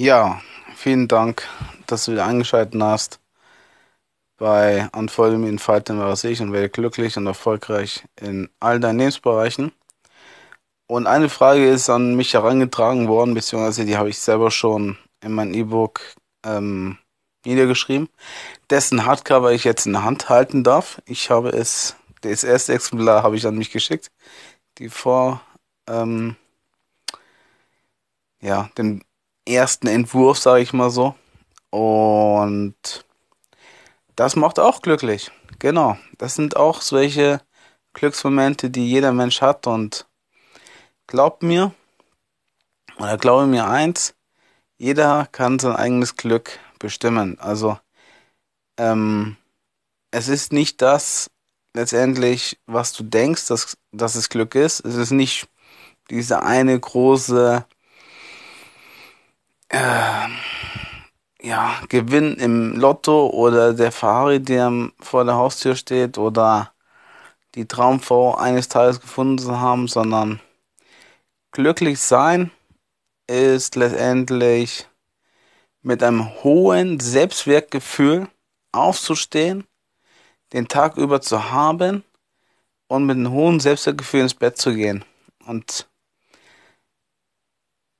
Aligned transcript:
Ja, 0.00 0.40
vielen 0.76 1.08
Dank, 1.08 1.48
dass 1.88 2.04
du 2.04 2.12
wieder 2.12 2.24
eingeschaltet 2.24 2.80
hast 2.80 3.18
bei 4.36 4.88
Unfollow 4.94 5.38
Me 5.38 5.48
in 5.48 5.58
Falten 5.58 5.98
was 5.98 6.22
ich 6.22 6.40
und 6.40 6.52
werde 6.52 6.68
glücklich 6.68 7.16
und 7.16 7.26
erfolgreich 7.26 8.04
in 8.20 8.48
all 8.60 8.78
deinen 8.78 9.00
Lebensbereichen. 9.00 9.72
Und 10.86 11.08
eine 11.08 11.28
Frage 11.28 11.68
ist 11.68 11.90
an 11.90 12.14
mich 12.14 12.34
herangetragen 12.34 13.08
worden, 13.08 13.34
beziehungsweise 13.34 13.84
die 13.86 13.96
habe 13.96 14.08
ich 14.08 14.20
selber 14.20 14.52
schon 14.52 14.96
in 15.20 15.32
mein 15.32 15.52
E-Book 15.52 16.00
ähm, 16.46 16.98
niedergeschrieben, 17.44 18.08
dessen 18.70 19.04
Hardcover 19.04 19.50
ich 19.50 19.64
jetzt 19.64 19.86
in 19.86 19.94
der 19.94 20.04
Hand 20.04 20.28
halten 20.28 20.62
darf. 20.62 21.02
Ich 21.06 21.28
habe 21.28 21.48
es, 21.48 21.96
das 22.20 22.44
erste 22.44 22.72
Exemplar 22.72 23.24
habe 23.24 23.34
ich 23.34 23.44
an 23.48 23.58
mich 23.58 23.72
geschickt, 23.72 24.12
die 24.78 24.90
vor, 24.90 25.40
ähm, 25.88 26.36
ja, 28.40 28.70
den 28.78 29.02
ersten 29.48 29.86
Entwurf, 29.86 30.38
sage 30.38 30.62
ich 30.62 30.72
mal 30.72 30.90
so. 30.90 31.14
Und 31.70 33.04
das 34.16 34.36
macht 34.36 34.58
auch 34.58 34.82
glücklich. 34.82 35.30
Genau. 35.58 35.96
Das 36.18 36.34
sind 36.34 36.56
auch 36.56 36.80
solche 36.82 37.40
Glücksmomente, 37.92 38.70
die 38.70 38.88
jeder 38.88 39.12
Mensch 39.12 39.40
hat 39.40 39.66
und 39.66 40.08
Glaubt 41.08 41.42
mir, 41.42 41.72
oder 42.98 43.16
glaube 43.16 43.46
mir 43.46 43.66
eins, 43.66 44.14
jeder 44.76 45.26
kann 45.32 45.58
sein 45.58 45.74
eigenes 45.74 46.16
Glück 46.16 46.58
bestimmen. 46.78 47.38
Also 47.40 47.78
ähm, 48.76 49.38
es 50.10 50.28
ist 50.28 50.52
nicht 50.52 50.82
das 50.82 51.30
letztendlich, 51.72 52.58
was 52.66 52.92
du 52.92 53.04
denkst, 53.04 53.46
dass, 53.46 53.78
dass 53.90 54.16
es 54.16 54.28
Glück 54.28 54.54
ist. 54.54 54.80
Es 54.80 54.96
ist 54.96 55.10
nicht 55.12 55.48
diese 56.10 56.42
eine 56.42 56.78
große 56.78 57.64
äh, 59.68 60.28
ja, 61.42 61.80
Gewinn 61.88 62.34
im 62.34 62.76
Lotto 62.76 63.28
oder 63.28 63.74
der 63.74 63.92
Ferrari, 63.92 64.40
der 64.40 64.90
vor 65.00 65.24
der 65.24 65.36
Haustür 65.36 65.76
steht 65.76 66.18
oder 66.18 66.72
die 67.54 67.66
Traumfrau 67.66 68.36
eines 68.36 68.68
Tages 68.68 69.00
gefunden 69.00 69.38
zu 69.38 69.60
haben, 69.60 69.88
sondern 69.88 70.40
Glücklich 71.50 71.98
sein 71.98 72.50
ist 73.26 73.74
letztendlich 73.74 74.86
mit 75.82 76.02
einem 76.02 76.28
hohen 76.44 77.00
Selbstwertgefühl 77.00 78.28
aufzustehen, 78.70 79.66
den 80.52 80.68
Tag 80.68 80.98
über 80.98 81.20
zu 81.20 81.50
haben 81.50 82.04
und 82.86 83.06
mit 83.06 83.16
einem 83.16 83.32
hohen 83.32 83.60
Selbstwertgefühl 83.60 84.20
ins 84.20 84.34
Bett 84.34 84.58
zu 84.58 84.74
gehen. 84.74 85.04
Und 85.46 85.87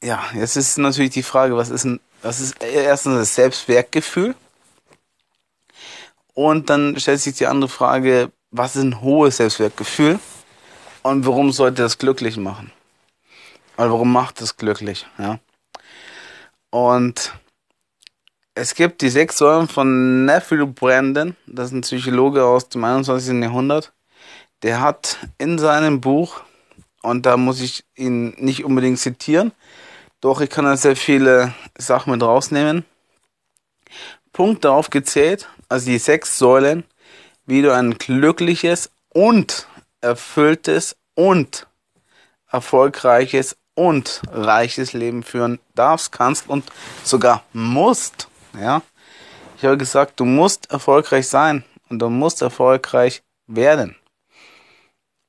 ja, 0.03 0.23
jetzt 0.35 0.57
ist 0.57 0.79
natürlich 0.79 1.11
die 1.11 1.23
Frage, 1.23 1.57
was 1.57 1.71
ist 1.71 1.85
ein, 1.85 2.01
was 2.23 2.41
ist 2.41 2.63
erstens 2.63 3.17
das 3.17 3.35
Selbstwertgefühl? 3.35 4.35
Und 6.35 6.71
dann 6.71 6.99
stellt 6.99 7.21
sich 7.21 7.35
die 7.35 7.47
andere 7.47 7.69
Frage, 7.69 8.31
was 8.51 8.77
ist 8.77 8.83
ein 8.83 9.01
hohes 9.01 9.39
Selbstwertgefühl? 9.39 10.19
Und 11.03 11.27
warum 11.27 11.53
sollte 11.53 11.83
das 11.83 11.99
glücklich 11.99 12.37
machen? 12.37 12.71
Weil 13.77 13.91
warum 13.91 14.13
macht 14.13 14.41
es 14.41 14.57
glücklich? 14.57 15.07
Ja. 15.19 15.39
Und 16.71 17.33
es 18.55 18.75
gibt 18.75 19.03
die 19.03 19.09
sechs 19.09 19.39
Säulen 19.39 19.69
von 19.69 20.25
Neville 20.25 20.67
Brandon, 20.67 21.37
das 21.47 21.69
ist 21.69 21.73
ein 21.75 21.81
Psychologe 21.83 22.45
aus 22.45 22.69
dem 22.69 22.85
21. 22.85 23.41
Jahrhundert. 23.41 23.93
Der 24.63 24.81
hat 24.81 25.19
in 25.39 25.59
seinem 25.59 26.01
Buch, 26.01 26.41
und 27.03 27.25
da 27.25 27.37
muss 27.37 27.61
ich 27.61 27.85
ihn 27.95 28.31
nicht 28.39 28.65
unbedingt 28.65 28.99
zitieren, 28.99 29.53
doch 30.21 30.41
ich 30.41 30.51
kann 30.51 30.65
da 30.65 30.77
sehr 30.77 30.97
viele 30.97 31.55
Sachen 31.77 32.13
mit 32.13 32.23
rausnehmen, 32.23 32.85
Punkte 34.33 34.71
aufgezählt, 34.71 35.49
also 35.69 35.87
die 35.87 35.99
sechs 35.99 36.39
Säulen, 36.39 36.85
wie 37.47 37.63
du 37.63 37.73
ein 37.75 37.99
glückliches 37.99 38.91
und 39.09 39.67
erfülltes 40.01 40.97
und 41.15 41.67
erfolgreiches 42.51 43.57
und 43.75 44.23
reiches 44.31 44.93
Leben 44.93 45.23
führen 45.23 45.61
darfst, 45.75 46.13
kannst 46.13 46.49
und 46.49 46.65
sogar 47.05 47.45
musst. 47.53 48.29
Ja, 48.61 48.83
ich 49.57 49.65
habe 49.65 49.77
gesagt, 49.77 50.21
du 50.21 50.25
musst 50.25 50.71
erfolgreich 50.71 51.29
sein 51.29 51.65
und 51.89 52.01
du 52.01 52.09
musst 52.11 52.43
erfolgreich 52.43 53.23
werden, 53.47 53.97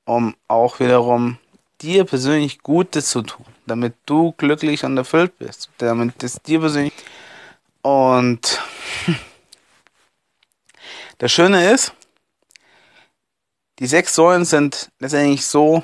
um 0.04 0.36
auch 0.48 0.80
wiederum 0.80 1.38
dir 1.80 2.04
persönlich 2.04 2.62
Gutes 2.62 3.10
zu 3.10 3.22
tun, 3.22 3.46
damit 3.70 3.94
du 4.06 4.32
glücklich 4.32 4.84
und 4.84 4.96
erfüllt 4.96 5.38
bist, 5.38 5.70
damit 5.78 6.22
es 6.22 6.42
dir 6.42 6.60
persönlich 6.60 6.92
und 7.82 8.60
das 11.18 11.32
Schöne 11.32 11.70
ist, 11.72 11.94
die 13.78 13.86
sechs 13.86 14.14
Säulen 14.14 14.44
sind 14.44 14.90
letztendlich 14.98 15.46
so 15.46 15.82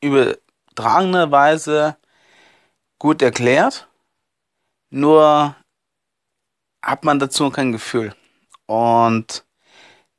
übertragene 0.00 1.30
Weise 1.30 1.96
gut 2.98 3.20
erklärt, 3.20 3.88
nur 4.90 5.56
hat 6.82 7.04
man 7.04 7.18
dazu 7.18 7.50
kein 7.50 7.72
Gefühl. 7.72 8.14
Und 8.66 9.44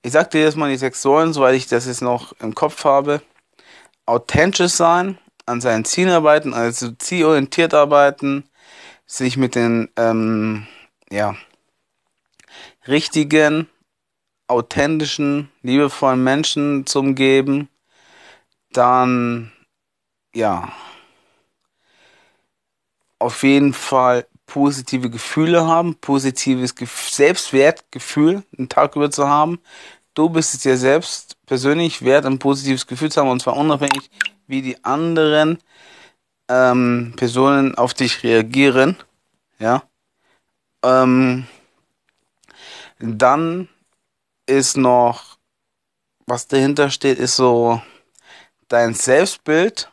ich 0.02 0.12
sagte 0.12 0.38
jetzt 0.38 0.58
mal 0.58 0.70
die 0.70 0.78
sechs 0.78 1.02
Säulen, 1.02 1.34
soweit 1.34 1.56
ich 1.56 1.68
das 1.68 1.88
jetzt 1.88 2.02
noch 2.02 2.34
im 2.40 2.54
Kopf 2.54 2.84
habe. 2.84 3.22
Authentisch 4.10 4.72
sein, 4.72 5.20
an 5.46 5.62
seinen 5.62 5.86
Zielen 5.86 6.10
arbeiten, 6.10 6.56
also 6.56 6.90
zielorientiert 6.94 7.76
arbeiten, 7.76 8.50
sich 9.06 9.38
mit 9.38 9.54
den 9.54 9.88
ähm, 9.98 10.66
ja, 11.12 11.36
richtigen, 12.88 13.70
authentischen, 14.48 15.52
liebevollen 15.62 16.24
Menschen 16.24 16.88
zu 16.88 17.02
umgeben, 17.02 17.70
dann 18.72 19.52
ja, 20.34 20.74
auf 23.20 23.44
jeden 23.44 23.74
Fall 23.74 24.26
positive 24.48 25.12
Gefühle 25.12 25.68
haben, 25.68 25.94
positives 25.98 26.74
Selbstwertgefühl 26.76 28.42
einen 28.58 28.70
Tag 28.70 28.96
über 28.96 29.12
zu 29.12 29.28
haben. 29.28 29.60
Du 30.20 30.28
bist 30.28 30.54
es 30.54 30.60
dir 30.60 30.76
selbst 30.76 31.38
persönlich 31.46 32.02
wert, 32.02 32.26
ein 32.26 32.40
positives 32.40 32.86
Gefühl 32.86 33.10
zu 33.10 33.22
haben, 33.22 33.30
und 33.30 33.42
zwar 33.42 33.56
unabhängig, 33.56 34.12
wie 34.48 34.62
die 34.62 34.84
anderen 34.84 35.60
ähm, 36.50 37.14
Personen 37.16 37.74
auf 37.76 37.94
dich 37.94 38.22
reagieren. 38.22 38.98
Ja. 39.60 39.82
Ähm, 40.84 41.48
dann 43.00 43.70
ist 44.46 44.76
noch, 44.76 45.38
was 46.26 46.50
dahinter 46.50 46.90
steht, 46.90 47.18
ist 47.18 47.38
so 47.38 47.82
dein 48.68 48.94
Selbstbild 48.94 49.90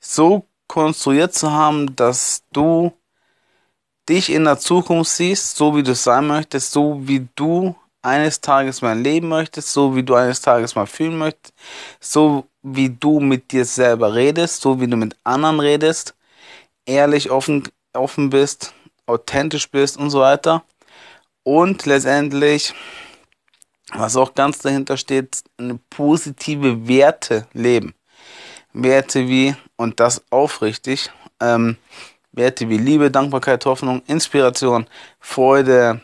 so 0.00 0.46
konstruiert 0.66 1.34
zu 1.34 1.52
haben, 1.52 1.94
dass 1.94 2.42
du 2.54 2.90
dich 4.08 4.32
in 4.32 4.44
der 4.44 4.58
Zukunft 4.58 5.10
siehst, 5.10 5.58
so 5.58 5.76
wie 5.76 5.82
du 5.82 5.94
sein 5.94 6.26
möchtest, 6.26 6.72
so 6.72 7.06
wie 7.06 7.28
du 7.36 7.76
eines 8.06 8.40
Tages 8.40 8.82
mal 8.82 8.98
leben 8.98 9.28
möchtest, 9.28 9.72
so 9.72 9.96
wie 9.96 10.02
du 10.04 10.14
eines 10.14 10.40
Tages 10.40 10.76
mal 10.76 10.86
fühlen 10.86 11.18
möchtest, 11.18 11.52
so 12.00 12.46
wie 12.62 12.88
du 12.88 13.18
mit 13.18 13.50
dir 13.50 13.64
selber 13.64 14.14
redest, 14.14 14.60
so 14.60 14.80
wie 14.80 14.86
du 14.86 14.96
mit 14.96 15.16
anderen 15.24 15.58
redest, 15.58 16.14
ehrlich 16.86 17.30
offen, 17.30 17.64
offen 17.92 18.30
bist, 18.30 18.72
authentisch 19.06 19.68
bist 19.70 19.96
und 19.96 20.10
so 20.10 20.20
weiter. 20.20 20.62
Und 21.42 21.84
letztendlich, 21.86 22.74
was 23.92 24.16
auch 24.16 24.34
ganz 24.34 24.58
dahinter 24.58 24.96
steht, 24.96 25.42
eine 25.58 25.78
positive 25.90 26.86
Werte 26.88 27.46
leben. 27.52 27.94
Werte 28.72 29.26
wie, 29.26 29.56
und 29.76 30.00
das 30.00 30.22
aufrichtig, 30.30 31.10
ähm, 31.40 31.76
Werte 32.32 32.68
wie 32.68 32.78
Liebe, 32.78 33.10
Dankbarkeit, 33.10 33.64
Hoffnung, 33.64 34.02
Inspiration, 34.06 34.86
Freude, 35.18 36.02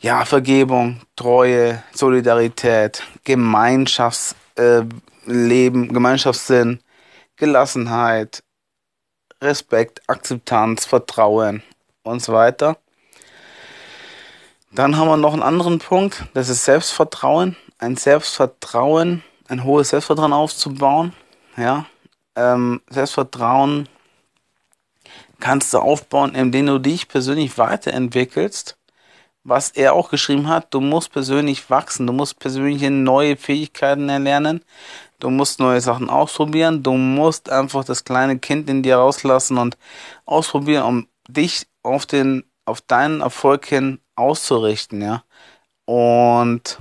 ja, 0.00 0.24
Vergebung, 0.24 1.00
Treue, 1.16 1.82
Solidarität, 1.92 3.02
Gemeinschaftsleben, 3.24 5.92
Gemeinschaftssinn, 5.92 6.80
Gelassenheit, 7.36 8.42
Respekt, 9.42 10.02
Akzeptanz, 10.08 10.84
Vertrauen 10.84 11.62
und 12.02 12.22
so 12.22 12.32
weiter. 12.32 12.76
Dann 14.72 14.96
haben 14.96 15.08
wir 15.08 15.16
noch 15.16 15.32
einen 15.32 15.42
anderen 15.42 15.78
Punkt, 15.78 16.24
das 16.34 16.48
ist 16.48 16.64
Selbstvertrauen. 16.64 17.56
Ein 17.78 17.96
Selbstvertrauen 17.96 19.22
ein 19.48 19.64
hohes 19.64 19.90
Selbstvertrauen 19.90 20.32
aufzubauen. 20.32 21.12
Ja, 21.56 21.86
ähm, 22.36 22.80
Selbstvertrauen 22.88 23.88
kannst 25.40 25.74
du 25.74 25.78
aufbauen, 25.78 26.34
indem 26.34 26.66
du 26.66 26.78
dich 26.78 27.08
persönlich 27.08 27.58
weiterentwickelst, 27.58 28.76
was 29.48 29.70
er 29.70 29.94
auch 29.94 30.10
geschrieben 30.10 30.48
hat, 30.48 30.74
du 30.74 30.80
musst 30.80 31.10
persönlich 31.10 31.70
wachsen, 31.70 32.06
du 32.06 32.12
musst 32.12 32.38
persönliche 32.38 32.90
neue 32.90 33.36
Fähigkeiten 33.36 34.08
erlernen, 34.08 34.62
du 35.20 35.30
musst 35.30 35.58
neue 35.58 35.80
Sachen 35.80 36.10
ausprobieren, 36.10 36.82
du 36.82 36.92
musst 36.92 37.50
einfach 37.50 37.84
das 37.84 38.04
kleine 38.04 38.38
Kind 38.38 38.68
in 38.68 38.82
dir 38.82 38.96
rauslassen 38.96 39.56
und 39.56 39.78
ausprobieren, 40.26 40.84
um 40.84 41.08
dich 41.28 41.66
auf 41.82 42.04
den, 42.04 42.44
auf 42.66 42.82
deinen 42.82 43.22
Erfolg 43.22 43.66
hin 43.66 44.00
auszurichten, 44.16 45.00
ja. 45.00 45.24
Und 45.86 46.78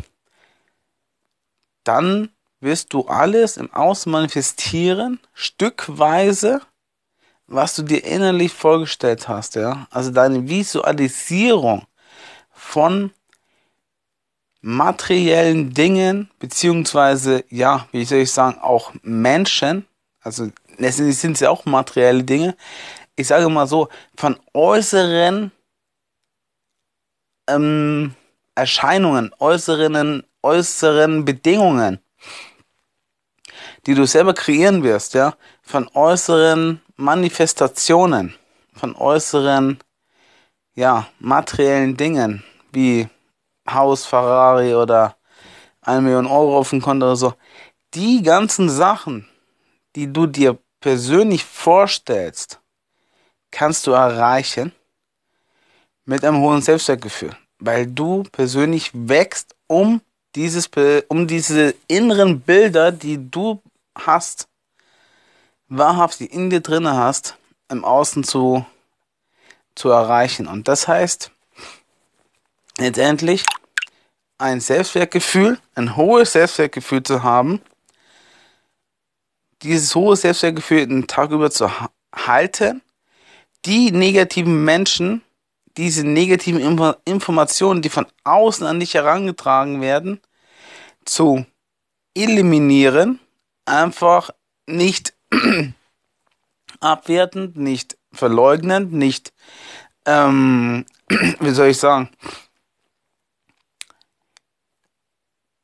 dann 1.85 2.29
wirst 2.59 2.93
du 2.93 3.07
alles 3.07 3.55
im 3.55 3.73
Außen 3.73 4.11
manifestieren, 4.11 5.21
stückweise, 5.33 6.61
was 7.45 7.75
du 7.75 7.83
dir 7.83 8.03
innerlich 8.03 8.51
vorgestellt 8.51 9.29
hast, 9.29 9.55
ja. 9.55 9.87
Also 9.89 10.11
deine 10.11 10.49
Visualisierung 10.49 11.86
von 12.67 13.11
materiellen 14.59 15.73
Dingen, 15.73 16.29
beziehungsweise, 16.39 17.45
ja, 17.49 17.87
wie 17.93 18.03
soll 18.03 18.19
ich 18.19 18.31
sagen, 18.31 18.59
auch 18.59 18.91
Menschen, 19.03 19.87
also 20.21 20.51
letztendlich 20.77 21.17
sind 21.17 21.37
sie 21.37 21.47
auch 21.47 21.63
materielle 21.65 22.25
Dinge, 22.25 22.57
ich 23.15 23.27
sage 23.27 23.47
mal 23.47 23.67
so, 23.67 23.87
von 24.17 24.37
äußeren 24.53 25.51
ähm, 27.47 28.13
Erscheinungen, 28.53 29.31
äußeren, 29.39 30.23
äußeren 30.43 31.23
Bedingungen, 31.23 31.99
die 33.85 33.95
du 33.95 34.05
selber 34.05 34.33
kreieren 34.33 34.83
wirst, 34.83 35.13
ja, 35.13 35.35
von 35.61 35.87
äußeren 35.93 36.81
Manifestationen, 36.97 38.35
von 38.73 38.93
äußeren, 38.95 39.79
ja, 40.75 41.07
materiellen 41.19 41.95
Dingen, 41.95 42.43
wie 42.77 43.09
Haus, 43.68 44.06
Ferrari 44.06 44.75
oder 44.75 45.18
eine 45.81 46.01
Million 46.01 46.27
Euro 46.27 46.59
auf 46.59 46.69
dem 46.69 46.81
Konto 46.81 47.07
oder 47.07 47.15
so. 47.15 47.33
Die 47.95 48.21
ganzen 48.21 48.69
Sachen, 48.69 49.27
die 49.95 50.13
du 50.13 50.27
dir 50.27 50.59
persönlich 50.79 51.44
vorstellst, 51.44 52.62
kannst 53.50 53.88
du 53.88 53.91
erreichen 53.91 54.71
mit 56.06 56.24
einem 56.24 56.39
hohen 56.39 56.62
Selbstwertgefühl, 56.62 57.35
weil 57.57 57.88
du 57.88 58.24
persönlich 58.31 58.91
wächst, 58.94 59.56
um 59.65 60.01
dieses, 60.35 60.69
um 61.07 61.25
diese 61.25 61.73
inneren 61.88 62.41
Bilder, 62.41 62.91
die 62.91 63.18
du 63.31 63.59
hast, 63.97 64.47
wahrhaft 65.68 66.21
in 66.21 66.51
dir 66.51 66.62
drinne 66.62 66.95
hast, 66.95 67.38
im 67.69 67.83
Außen 67.83 68.23
zu, 68.23 68.65
zu 69.73 69.89
erreichen. 69.89 70.45
Und 70.45 70.68
das 70.68 70.88
heißt, 70.88 71.31
letztendlich 72.77 73.44
ein 74.38 74.59
Selbstwertgefühl, 74.59 75.59
ein 75.75 75.95
hohes 75.95 76.33
Selbstwertgefühl 76.33 77.03
zu 77.03 77.24
haben, 77.24 77.62
dieses 79.63 79.95
hohe 79.95 80.15
Selbstwertgefühl 80.15 80.88
den 80.88 81.07
Tag 81.07 81.31
über 81.31 81.50
zu 81.50 81.69
halten, 82.13 82.81
die 83.65 83.91
negativen 83.91 84.63
Menschen, 84.63 85.24
diese 85.77 86.06
negativen 86.06 86.79
Informationen, 87.06 87.81
die 87.81 87.89
von 87.89 88.06
außen 88.24 88.65
an 88.65 88.80
dich 88.80 88.94
herangetragen 88.94 89.81
werden, 89.81 90.21
zu 91.06 91.45
eliminieren, 92.15 93.19
einfach 93.65 94.31
nicht 94.68 95.15
abwertend, 96.80 97.57
nicht 97.57 97.97
verleugnend, 98.12 98.94
nicht, 98.94 99.33
ähm, 100.06 100.85
wie 101.39 101.51
soll 101.51 101.68
ich 101.68 101.77
sagen, 101.77 102.09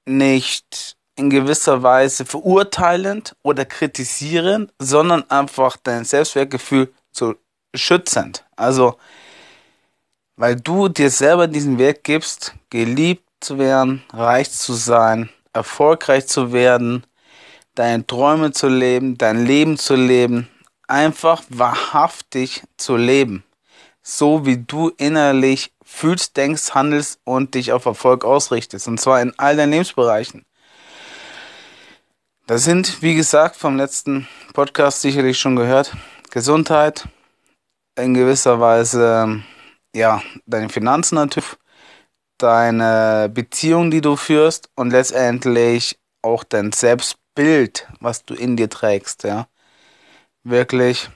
nicht 0.05 0.95
in 1.15 1.29
gewisser 1.29 1.83
Weise 1.83 2.25
verurteilend 2.25 3.35
oder 3.43 3.65
kritisierend, 3.65 4.71
sondern 4.79 5.29
einfach 5.29 5.77
dein 5.77 6.05
Selbstwertgefühl 6.05 6.91
zu 7.11 7.35
schützend. 7.75 8.45
Also, 8.55 8.97
weil 10.35 10.55
du 10.55 10.89
dir 10.89 11.09
selber 11.09 11.47
diesen 11.47 11.77
Wert 11.77 12.03
gibst, 12.03 12.55
geliebt 12.69 13.27
zu 13.39 13.59
werden, 13.59 14.03
reich 14.11 14.51
zu 14.51 14.73
sein, 14.73 15.29
erfolgreich 15.53 16.27
zu 16.27 16.51
werden, 16.51 17.05
deine 17.75 18.05
Träume 18.05 18.51
zu 18.51 18.67
leben, 18.67 19.17
dein 19.17 19.45
Leben 19.45 19.77
zu 19.77 19.95
leben, 19.95 20.49
einfach 20.87 21.43
wahrhaftig 21.49 22.63
zu 22.77 22.97
leben. 22.97 23.43
So 24.01 24.45
wie 24.45 24.57
du 24.57 24.89
innerlich 24.97 25.72
fühlst, 25.93 26.35
denkst, 26.37 26.73
handelst 26.73 27.19
und 27.23 27.53
dich 27.53 27.71
auf 27.71 27.85
Erfolg 27.85 28.25
ausrichtest. 28.25 28.87
Und 28.87 28.99
zwar 28.99 29.21
in 29.21 29.33
all 29.37 29.55
deinen 29.55 29.71
Lebensbereichen. 29.71 30.43
Das 32.47 32.63
sind, 32.63 33.01
wie 33.01 33.15
gesagt, 33.15 33.55
vom 33.55 33.77
letzten 33.77 34.27
Podcast 34.53 35.01
sicherlich 35.01 35.39
schon 35.39 35.55
gehört. 35.55 35.95
Gesundheit, 36.31 37.07
in 37.95 38.15
gewisser 38.15 38.59
Weise, 38.59 39.43
ja, 39.95 40.21
deine 40.45 40.69
Finanzen 40.69 41.15
natürlich, 41.15 41.57
deine 42.37 43.29
Beziehung, 43.31 43.91
die 43.91 44.01
du 44.01 44.15
führst 44.15 44.69
und 44.75 44.89
letztendlich 44.89 45.99
auch 46.23 46.43
dein 46.43 46.71
Selbstbild, 46.71 47.87
was 47.99 48.25
du 48.25 48.33
in 48.33 48.57
dir 48.57 48.69
trägst, 48.69 49.23
ja, 49.23 49.47
wirklich 50.43 51.09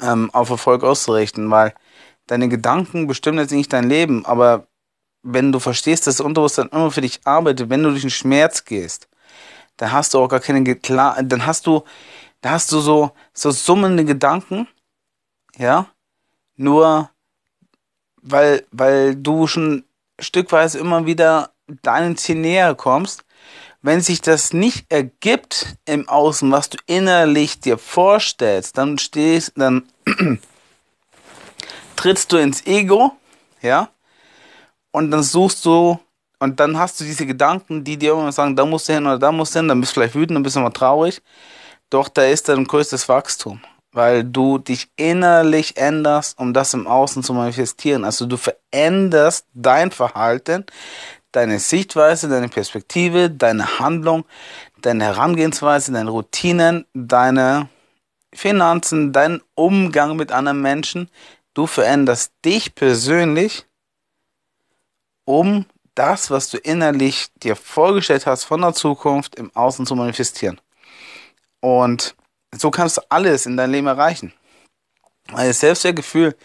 ähm, 0.00 0.30
auf 0.32 0.48
Erfolg 0.48 0.82
auszurichten, 0.82 1.50
weil 1.50 1.74
deine 2.28 2.48
Gedanken 2.48 3.06
bestimmen 3.06 3.38
jetzt 3.38 3.52
nicht 3.52 3.72
dein 3.72 3.88
Leben, 3.88 4.24
aber 4.24 4.68
wenn 5.22 5.52
du 5.52 5.58
verstehst, 5.58 6.06
dass 6.06 6.16
das 6.16 6.24
Unterbewusstsein 6.24 6.68
immer 6.68 6.90
für 6.90 7.00
dich 7.00 7.20
arbeitet, 7.24 7.70
wenn 7.70 7.82
du 7.82 7.90
durch 7.90 8.02
den 8.02 8.10
Schmerz 8.10 8.64
gehst, 8.64 9.08
dann 9.76 9.92
hast 9.92 10.14
du 10.14 10.18
auch 10.18 10.28
gar 10.28 10.40
keine 10.40 10.76
klar, 10.76 11.20
dann 11.22 11.46
hast 11.46 11.66
du, 11.66 11.82
da 12.40 12.50
hast 12.50 12.70
du 12.72 12.80
so 12.80 13.10
so 13.32 13.50
summende 13.50 14.04
Gedanken, 14.04 14.68
ja, 15.56 15.86
nur 16.56 17.10
weil 18.22 18.64
weil 18.70 19.16
du 19.16 19.46
schon 19.46 19.84
stückweise 20.20 20.78
immer 20.78 21.06
wieder 21.06 21.52
deinem 21.82 22.16
Ziel 22.16 22.36
näher 22.36 22.74
kommst. 22.74 23.24
Wenn 23.80 24.00
sich 24.00 24.20
das 24.20 24.52
nicht 24.52 24.90
ergibt 24.90 25.76
im 25.84 26.08
Außen, 26.08 26.50
was 26.50 26.68
du 26.70 26.78
innerlich 26.86 27.60
dir 27.60 27.78
vorstellst, 27.78 28.76
dann 28.76 28.98
stehst, 28.98 29.52
dann 29.56 29.88
trittst 31.98 32.32
du 32.32 32.36
ins 32.36 32.64
Ego, 32.64 33.12
ja, 33.60 33.88
und 34.92 35.10
dann 35.10 35.22
suchst 35.22 35.64
du, 35.64 35.98
und 36.38 36.60
dann 36.60 36.78
hast 36.78 37.00
du 37.00 37.04
diese 37.04 37.26
Gedanken, 37.26 37.82
die 37.82 37.96
dir 37.96 38.12
immer 38.12 38.30
sagen, 38.30 38.54
da 38.54 38.64
musst 38.64 38.88
du 38.88 38.92
hin 38.92 39.04
oder 39.04 39.18
da 39.18 39.32
musst 39.32 39.54
du 39.54 39.58
hin, 39.58 39.68
dann 39.68 39.80
bist 39.80 39.92
du 39.92 39.94
vielleicht 39.94 40.14
wütend, 40.14 40.36
dann 40.36 40.44
bist 40.44 40.54
du 40.54 40.60
mal 40.60 40.70
traurig. 40.70 41.20
Doch 41.90 42.08
da 42.08 42.22
ist 42.22 42.48
dein 42.48 42.64
größtes 42.64 43.08
Wachstum, 43.08 43.60
weil 43.90 44.22
du 44.22 44.58
dich 44.58 44.88
innerlich 44.94 45.76
änderst, 45.76 46.38
um 46.38 46.54
das 46.54 46.74
im 46.74 46.86
Außen 46.86 47.24
zu 47.24 47.34
manifestieren. 47.34 48.04
Also 48.04 48.26
du 48.26 48.36
veränderst 48.36 49.46
dein 49.54 49.90
Verhalten, 49.90 50.64
deine 51.32 51.58
Sichtweise, 51.58 52.28
deine 52.28 52.48
Perspektive, 52.48 53.28
deine 53.28 53.80
Handlung, 53.80 54.24
deine 54.82 55.04
Herangehensweise, 55.04 55.90
deine 55.90 56.10
Routinen, 56.10 56.86
deine 56.94 57.68
Finanzen, 58.32 59.12
deinen 59.12 59.42
Umgang 59.54 60.14
mit 60.14 60.30
anderen 60.30 60.60
Menschen, 60.60 61.10
Du 61.58 61.66
veränderst 61.66 62.32
dich 62.44 62.76
persönlich, 62.76 63.66
um 65.24 65.66
das, 65.96 66.30
was 66.30 66.50
du 66.50 66.56
innerlich 66.56 67.32
dir 67.42 67.56
vorgestellt 67.56 68.26
hast 68.26 68.44
von 68.44 68.60
der 68.60 68.74
Zukunft 68.74 69.34
im 69.34 69.50
Außen 69.56 69.84
zu 69.84 69.96
manifestieren. 69.96 70.60
Und 71.58 72.14
so 72.56 72.70
kannst 72.70 72.98
du 72.98 73.00
alles 73.08 73.44
in 73.44 73.56
deinem 73.56 73.72
Leben 73.72 73.88
erreichen. 73.88 74.32
Weil 75.32 75.48
das 75.48 75.58
Selbstwertgefühl 75.58 76.36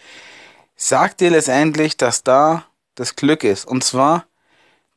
sagt 0.75 1.21
dir 1.21 1.29
letztendlich, 1.29 1.95
dass 1.95 2.23
da 2.23 2.65
das 2.95 3.15
Glück 3.15 3.43
ist. 3.43 3.65
Und 3.65 3.83
zwar 3.83 4.25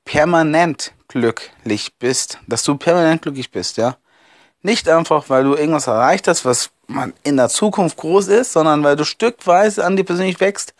permanent 0.06 0.94
glücklich 1.08 1.94
bist. 1.99 2.38
Dass 2.46 2.62
du 2.62 2.78
permanent 2.78 3.20
glücklich 3.20 3.50
bist, 3.50 3.76
ja. 3.76 3.99
Nicht 4.62 4.88
einfach, 4.88 5.28
weil 5.28 5.44
du 5.44 5.56
irgendwas 5.56 5.88
erreicht 5.88 6.26
hast, 6.26 6.46
was 6.46 6.70
man 6.87 7.12
in 7.23 7.37
der 7.37 7.49
Zukunft 7.49 7.97
groß 7.97 8.28
ist, 8.28 8.52
sondern 8.52 8.83
weil 8.85 8.97
du 8.97 9.05
stückweise 9.05 9.85
an 9.85 9.97
dir 9.97 10.05
persönlich 10.05 10.40
wächst, 10.40 10.75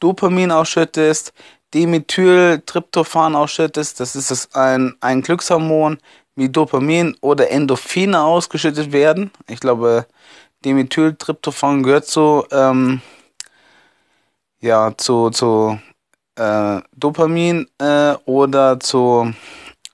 Dopamin 0.00 0.50
ausschüttest, 0.50 1.32
Dimethyltryptophan 1.74 3.36
ausschüttest, 3.36 4.00
das 4.00 4.16
ist 4.16 4.30
das 4.30 4.54
ein, 4.54 4.94
ein 5.00 5.22
Glückshormon, 5.22 5.98
wie 6.34 6.48
Dopamin 6.48 7.16
oder 7.20 7.50
Endorphine 7.50 8.20
ausgeschüttet 8.22 8.92
werden. 8.92 9.30
Ich 9.46 9.60
glaube, 9.60 10.06
Dimethyltryptophan 10.64 11.82
gehört 11.82 12.06
zu, 12.06 12.44
ähm, 12.50 13.00
ja, 14.60 14.92
zu, 14.96 15.30
zu 15.30 15.78
äh, 16.36 16.80
Dopamin 16.96 17.68
äh, 17.78 18.14
oder 18.24 18.80
zu, 18.80 19.32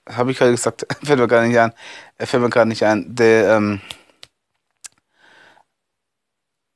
habe 0.09 0.31
ich 0.31 0.39
gerade 0.39 0.53
gesagt, 0.53 0.87
fällt 1.05 1.19
mir 1.19 1.29
gar 1.29 1.47
nicht 1.47 1.59
ein, 1.59 1.73
fällt 2.19 2.43
mir 2.43 2.51
gerade 2.51 2.69
nicht 2.69 2.85
ein, 2.85 3.15
der, 3.15 3.57
ähm, 3.57 3.81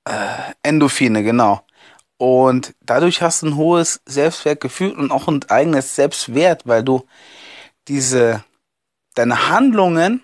äh, 0.05 0.53
Endorphine, 0.63 1.23
genau. 1.23 1.65
Und 2.17 2.75
dadurch 2.81 3.23
hast 3.23 3.43
du 3.43 3.47
ein 3.47 3.57
hohes 3.57 4.03
Selbstwertgefühl 4.05 4.93
und 4.93 5.11
auch 5.11 5.27
ein 5.29 5.41
eigenes 5.49 5.97
Selbstwert, 5.97 6.67
weil 6.67 6.83
du 6.83 7.07
diese, 7.89 8.45
deine 9.15 9.49
Handlungen 9.49 10.23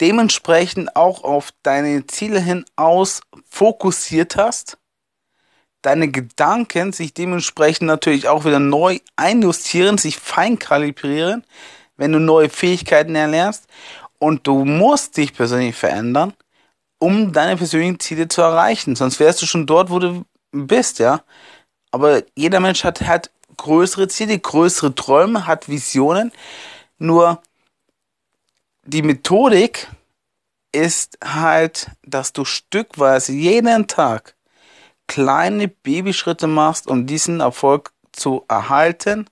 dementsprechend 0.00 0.96
auch 0.96 1.24
auf 1.24 1.52
deine 1.62 2.06
Ziele 2.06 2.40
hin 2.40 2.64
aus 2.76 3.20
fokussiert 3.48 4.36
hast, 4.36 4.78
deine 5.82 6.08
Gedanken 6.08 6.92
sich 6.92 7.12
dementsprechend 7.12 7.88
natürlich 7.88 8.28
auch 8.28 8.44
wieder 8.44 8.60
neu 8.60 8.98
einjustieren, 9.16 9.98
sich 9.98 10.18
fein 10.18 10.58
kalibrieren, 10.58 11.44
wenn 11.96 12.12
du 12.12 12.20
neue 12.20 12.48
Fähigkeiten 12.48 13.14
erlernst 13.14 13.66
und 14.18 14.46
du 14.46 14.64
musst 14.64 15.16
dich 15.16 15.34
persönlich 15.34 15.74
verändern, 15.74 16.32
um 17.02 17.32
deine 17.32 17.56
persönlichen 17.56 17.98
Ziele 17.98 18.28
zu 18.28 18.42
erreichen, 18.42 18.94
sonst 18.94 19.18
wärst 19.18 19.42
du 19.42 19.46
schon 19.46 19.66
dort, 19.66 19.90
wo 19.90 19.98
du 19.98 20.24
bist, 20.52 21.00
ja. 21.00 21.22
Aber 21.90 22.22
jeder 22.36 22.60
Mensch 22.60 22.84
hat 22.84 23.00
halt 23.02 23.32
größere 23.56 24.06
Ziele, 24.06 24.38
größere 24.38 24.94
Träume, 24.94 25.48
hat 25.48 25.68
Visionen, 25.68 26.30
nur 26.98 27.42
die 28.86 29.02
Methodik 29.02 29.88
ist 30.70 31.18
halt, 31.24 31.90
dass 32.06 32.32
du 32.32 32.44
stückweise 32.44 33.32
jeden 33.32 33.88
Tag 33.88 34.36
kleine 35.08 35.66
Babyschritte 35.66 36.46
machst, 36.46 36.86
um 36.86 37.06
diesen 37.06 37.40
Erfolg 37.40 37.92
zu 38.12 38.44
erhalten, 38.48 39.28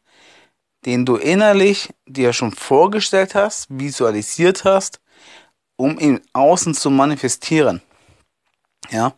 den 0.87 1.07
du 1.07 1.15
innerlich 1.15 1.95
dir 2.07 2.33
schon 2.33 2.51
vorgestellt 2.51 3.37
hast, 3.37 3.67
visualisiert 3.71 4.65
hast, 4.65 5.01
um 5.81 5.99
ihn 5.99 6.21
außen 6.35 6.75
zu 6.75 6.91
manifestieren. 6.91 7.81
Ja. 8.91 9.15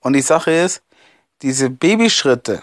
Und 0.00 0.14
die 0.14 0.20
Sache 0.20 0.50
ist, 0.50 0.82
diese 1.42 1.70
Babyschritte, 1.70 2.62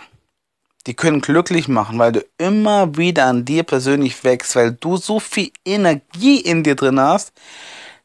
die 0.85 0.93
können 0.93 1.21
glücklich 1.21 1.69
machen, 1.69 1.97
weil 1.99 2.11
du 2.11 2.25
immer 2.37 2.97
wieder 2.97 3.25
an 3.25 3.45
dir 3.45 3.63
persönlich 3.63 4.23
wächst, 4.25 4.55
weil 4.57 4.73
du 4.73 4.97
so 4.97 5.21
viel 5.21 5.51
Energie 5.63 6.41
in 6.41 6.63
dir 6.63 6.75
drin 6.75 6.99
hast, 6.99 7.31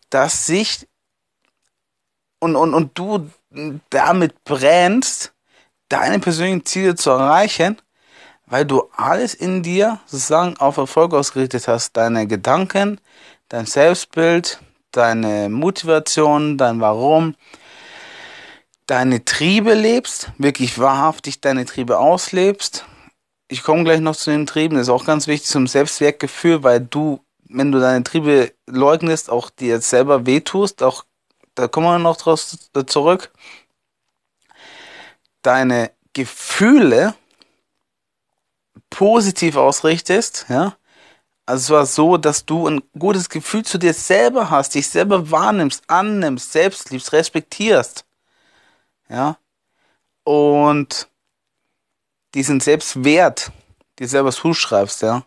dass 0.08 0.46
sich 0.46 0.86
und, 2.38 2.54
und, 2.54 2.72
und 2.72 2.96
du 2.96 3.28
damit 3.90 4.44
brennst, 4.44 5.32
deine 5.88 6.20
persönlichen 6.20 6.64
Ziele 6.64 6.94
zu 6.94 7.10
erreichen, 7.10 7.80
weil 8.46 8.64
du 8.66 8.88
alles 8.96 9.34
in 9.34 9.64
dir 9.64 10.00
sozusagen 10.06 10.56
auf 10.58 10.76
Erfolg 10.76 11.12
ausgerichtet 11.12 11.66
hast. 11.66 11.96
Deine 11.96 12.26
Gedanken, 12.26 13.00
dein 13.48 13.66
Selbstbild, 13.66 14.60
deine 14.96 15.48
Motivation, 15.48 16.56
dein 16.56 16.80
Warum, 16.80 17.34
deine 18.86 19.24
Triebe 19.24 19.74
lebst, 19.74 20.30
wirklich 20.38 20.78
wahrhaftig 20.78 21.40
deine 21.40 21.64
Triebe 21.64 21.98
auslebst. 21.98 22.84
Ich 23.48 23.62
komme 23.62 23.84
gleich 23.84 24.00
noch 24.00 24.16
zu 24.16 24.30
den 24.30 24.46
Trieben, 24.46 24.76
das 24.76 24.88
ist 24.88 24.92
auch 24.92 25.04
ganz 25.04 25.26
wichtig 25.26 25.48
zum 25.48 25.66
Selbstwertgefühl, 25.66 26.62
weil 26.62 26.80
du, 26.80 27.20
wenn 27.48 27.72
du 27.72 27.80
deine 27.80 28.04
Triebe 28.04 28.52
leugnest, 28.66 29.30
auch 29.30 29.50
dir 29.50 29.80
selber 29.80 30.26
wehtust, 30.26 30.82
auch 30.82 31.04
da 31.54 31.68
kommen 31.68 31.86
wir 31.86 31.98
noch 31.98 32.16
draus 32.16 32.70
zurück. 32.86 33.30
Deine 35.42 35.90
Gefühle 36.14 37.14
positiv 38.90 39.56
ausrichtest, 39.56 40.46
ja. 40.48 40.76
Also 41.46 41.62
es 41.62 41.70
war 41.70 41.86
so, 41.86 42.16
dass 42.16 42.46
du 42.46 42.66
ein 42.66 42.82
gutes 42.98 43.28
Gefühl 43.28 43.64
zu 43.64 43.78
dir 43.78 43.92
selber 43.92 44.50
hast, 44.50 44.74
dich 44.74 44.88
selber 44.88 45.30
wahrnimmst, 45.30 45.82
annimmst, 45.88 46.52
selbst 46.52 46.90
liebst, 46.90 47.12
respektierst. 47.12 48.06
Ja, 49.10 49.36
und 50.24 51.08
diesen 52.34 52.60
Selbstwert 52.60 53.52
dir 53.98 54.08
selber 54.08 54.32
zuschreibst, 54.32 55.02
ja, 55.02 55.24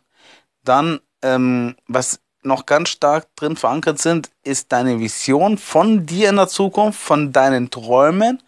dann, 0.64 1.00
ähm, 1.22 1.76
was 1.88 2.20
noch 2.42 2.66
ganz 2.66 2.90
stark 2.90 3.28
drin 3.36 3.56
verankert 3.56 4.00
sind, 4.00 4.30
ist 4.44 4.72
deine 4.72 5.00
Vision 5.00 5.58
von 5.58 6.06
dir 6.06 6.30
in 6.30 6.38
der 6.38 6.48
Zukunft, 6.48 7.00
von 7.00 7.32
deinen 7.32 7.70
Träumen. 7.70 8.42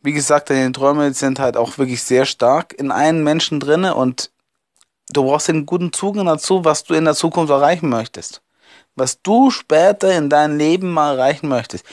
Wie 0.00 0.12
gesagt, 0.12 0.50
deine 0.50 0.72
Träume 0.72 1.12
sind 1.14 1.38
halt 1.38 1.56
auch 1.56 1.78
wirklich 1.78 2.02
sehr 2.02 2.24
stark 2.24 2.72
in 2.72 2.90
einem 2.90 3.24
Menschen 3.24 3.60
drinne 3.60 3.94
und 3.94 4.31
du 5.12 5.24
brauchst 5.24 5.48
einen 5.48 5.66
guten 5.66 5.92
Zugang 5.92 6.26
dazu, 6.26 6.64
was 6.64 6.84
du 6.84 6.94
in 6.94 7.04
der 7.04 7.14
Zukunft 7.14 7.50
erreichen 7.50 7.88
möchtest. 7.88 8.42
Was 8.94 9.22
du 9.22 9.50
später 9.50 10.16
in 10.16 10.28
deinem 10.28 10.58
Leben 10.58 10.90
mal 10.90 11.18
erreichen 11.18 11.48
möchtest. 11.48 11.84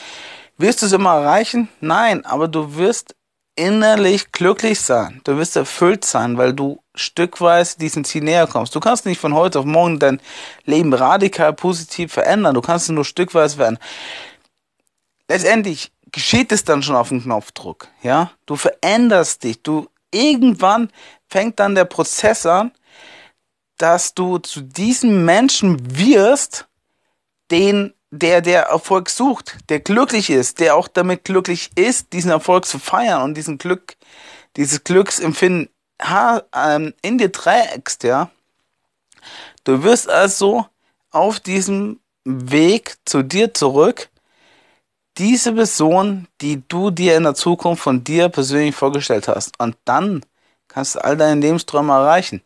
Wirst 0.58 0.82
du 0.82 0.86
es 0.86 0.92
immer 0.92 1.14
erreichen? 1.14 1.68
Nein, 1.80 2.24
aber 2.26 2.48
du 2.48 2.76
wirst 2.76 3.14
innerlich 3.56 4.32
glücklich 4.32 4.80
sein. 4.80 5.20
Du 5.24 5.36
wirst 5.36 5.56
erfüllt 5.56 6.04
sein, 6.04 6.38
weil 6.38 6.52
du 6.52 6.82
stückweise 6.94 7.78
diesen 7.78 8.04
Ziel 8.04 8.22
näher 8.22 8.46
kommst. 8.46 8.74
Du 8.74 8.80
kannst 8.80 9.06
nicht 9.06 9.20
von 9.20 9.34
heute 9.34 9.58
auf 9.58 9.64
morgen 9.64 9.98
dein 9.98 10.20
Leben 10.64 10.92
radikal 10.92 11.52
positiv 11.52 12.12
verändern. 12.12 12.54
Du 12.54 12.60
kannst 12.60 12.86
es 12.86 12.94
nur 12.94 13.04
stückweise 13.04 13.56
verändern. 13.56 13.82
Letztendlich 15.28 15.92
geschieht 16.12 16.52
es 16.52 16.64
dann 16.64 16.82
schon 16.82 16.96
auf 16.96 17.10
den 17.10 17.22
Knopfdruck. 17.22 17.88
Ja, 18.02 18.32
du 18.46 18.56
veränderst 18.56 19.44
dich. 19.44 19.62
Du 19.62 19.88
irgendwann 20.10 20.90
fängt 21.28 21.60
dann 21.60 21.74
der 21.74 21.84
Prozess 21.84 22.46
an, 22.46 22.72
dass 23.80 24.14
du 24.14 24.38
zu 24.38 24.60
diesem 24.60 25.24
Menschen 25.24 25.96
wirst, 25.96 26.68
den 27.50 27.94
der 28.10 28.40
der 28.40 28.62
Erfolg 28.64 29.08
sucht, 29.08 29.56
der 29.68 29.80
glücklich 29.80 30.30
ist, 30.30 30.58
der 30.58 30.74
auch 30.74 30.88
damit 30.88 31.24
glücklich 31.24 31.70
ist, 31.76 32.12
diesen 32.12 32.30
Erfolg 32.30 32.66
zu 32.66 32.78
feiern 32.78 33.22
und 33.22 33.34
diesen 33.34 33.56
Glück, 33.56 33.96
dieses 34.56 34.82
Glücksempfinden 34.82 35.68
ähm, 36.54 36.94
in 37.02 37.18
dir 37.18 37.30
trägst, 37.30 38.02
ja. 38.02 38.30
Du 39.64 39.82
wirst 39.84 40.08
also 40.08 40.66
auf 41.10 41.40
diesem 41.40 42.00
Weg 42.24 42.96
zu 43.04 43.22
dir 43.22 43.54
zurück 43.54 44.08
diese 45.18 45.52
Person, 45.52 46.28
die 46.40 46.62
du 46.68 46.90
dir 46.90 47.16
in 47.16 47.24
der 47.24 47.34
Zukunft 47.34 47.82
von 47.82 48.02
dir 48.04 48.28
persönlich 48.28 48.74
vorgestellt 48.74 49.28
hast. 49.28 49.58
Und 49.60 49.76
dann 49.84 50.24
kannst 50.68 50.94
du 50.94 51.04
all 51.04 51.16
deine 51.16 51.40
Lebensträume 51.40 51.92
erreichen. 51.92 52.42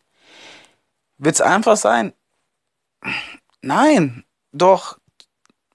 Wird 1.17 1.35
es 1.35 1.41
einfach 1.41 1.77
sein? 1.77 2.13
Nein, 3.61 4.23
doch 4.51 4.99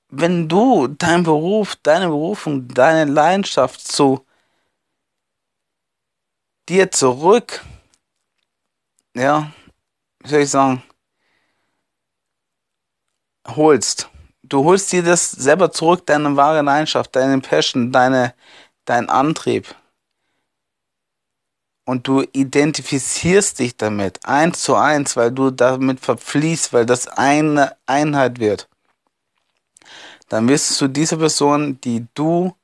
wenn 0.09 0.49
du 0.49 0.89
deinen 0.89 1.23
Beruf, 1.25 1.77
deine 1.77 2.09
Berufung, 2.09 2.69
deine 2.69 3.11
Leidenschaft 3.11 3.81
zu 3.81 4.27
dir 6.69 6.91
zurück, 6.91 7.65
ja, 9.15 9.53
wie 10.21 10.29
soll 10.29 10.41
ich 10.41 10.51
sagen, 10.51 10.83
holst. 13.47 14.09
Du 14.43 14.65
holst 14.65 14.91
dir 14.93 15.03
das 15.03 15.31
selber 15.31 15.71
zurück, 15.71 16.07
deine 16.07 16.37
wahre 16.37 16.63
Leidenschaft, 16.63 17.15
deine 17.15 17.41
Passion, 17.41 17.93
deine, 17.93 18.35
dein 18.85 19.09
Antrieb. 19.09 19.75
Und 21.91 22.07
du 22.07 22.23
identifizierst 22.33 23.59
dich 23.59 23.77
damit, 23.77 24.25
eins 24.25 24.63
zu 24.63 24.77
eins, 24.77 25.17
weil 25.17 25.33
du 25.33 25.51
damit 25.51 25.99
verfließt, 25.99 26.73
weil 26.73 26.87
das 26.87 27.09
eine 27.09 27.77
Einheit 27.87 28.39
wird 28.39 28.69
dann 30.31 30.49
wirst 30.49 30.81
du 30.81 30.89
diese 30.89 31.19
Person, 31.19 31.81
die 31.83 32.07
du 32.15 32.55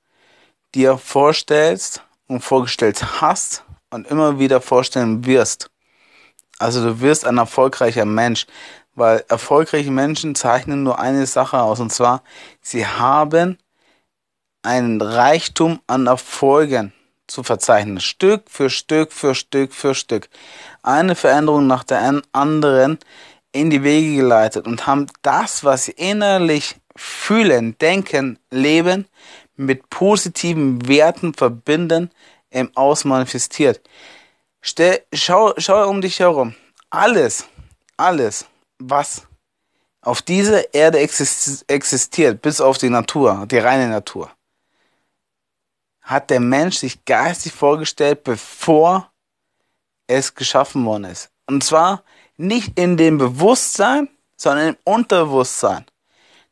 dir 0.75 0.97
vorstellst 0.97 2.03
und 2.29 2.41
vorgestellt 2.41 3.21
hast 3.21 3.65
und 3.91 4.07
immer 4.07 4.39
wieder 4.39 4.61
vorstellen 4.61 5.27
wirst. 5.27 5.69
Also 6.59 6.83
du 6.83 7.01
wirst 7.01 7.27
ein 7.27 7.39
erfolgreicher 7.39 8.05
Mensch, 8.05 8.47
weil 8.95 9.25
erfolgreiche 9.29 9.91
Menschen 9.91 10.35
zeichnen 10.35 10.85
nur 10.85 10.99
eine 10.99 11.27
Sache 11.27 11.61
aus 11.61 11.81
und 11.81 11.93
zwar, 11.93 12.23
sie 12.63 12.87
haben 12.87 13.59
einen 14.63 15.03
Reichtum 15.03 15.81
an 15.87 16.07
Erfolgen 16.07 16.93
zu 17.27 17.43
verzeichnen. 17.43 18.01
Stück 18.01 18.45
für 18.49 18.71
Stück 18.71 19.13
für 19.13 19.35
Stück 19.35 19.73
für 19.73 19.95
Stück. 19.95 20.29
Eine 20.83 21.15
Veränderung 21.15 21.67
nach 21.67 21.85
der 21.85 22.23
anderen 22.33 22.99
in 23.53 23.71
die 23.71 23.83
Wege 23.83 24.17
geleitet 24.17 24.67
und 24.67 24.87
haben 24.87 25.07
das, 25.23 25.65
was 25.65 25.87
sie 25.87 25.93
innerlich 25.93 26.77
fühlen, 26.95 27.77
denken, 27.79 28.39
leben, 28.51 29.07
mit 29.57 29.89
positiven 29.91 30.87
Werten 30.87 31.35
verbinden, 31.35 32.11
im 32.51 32.71
Aus 32.77 33.05
manifestiert. 33.05 33.81
Stell, 34.61 35.03
schau, 35.13 35.55
schau 35.59 35.89
um 35.89 36.01
dich 36.01 36.21
herum. 36.21 36.55
Alles, 36.91 37.47
alles, 37.97 38.47
was 38.79 39.23
auf 40.03 40.23
dieser 40.23 40.73
Erde 40.75 40.99
existiert, 41.01 42.43
bis 42.43 42.61
auf 42.61 42.79
die 42.79 42.91
Natur, 42.91 43.47
die 43.51 43.59
reine 43.59 43.89
Natur, 43.89 44.31
hat 46.07 46.31
der 46.31 46.41
Mensch 46.41 46.79
sich 46.79 47.05
geistig 47.05 47.53
vorgestellt, 47.53 48.23
bevor 48.25 49.11
es 50.07 50.35
geschaffen 50.35 50.85
worden 50.87 51.05
ist. 51.05 51.31
Und 51.47 51.65
zwar 51.65 52.05
nicht 52.37 52.79
in 52.79 52.97
dem 52.97 53.19
Bewusstsein, 53.19 54.09
sondern 54.37 54.69
im 54.69 54.77
Unterbewusstsein. 54.85 55.85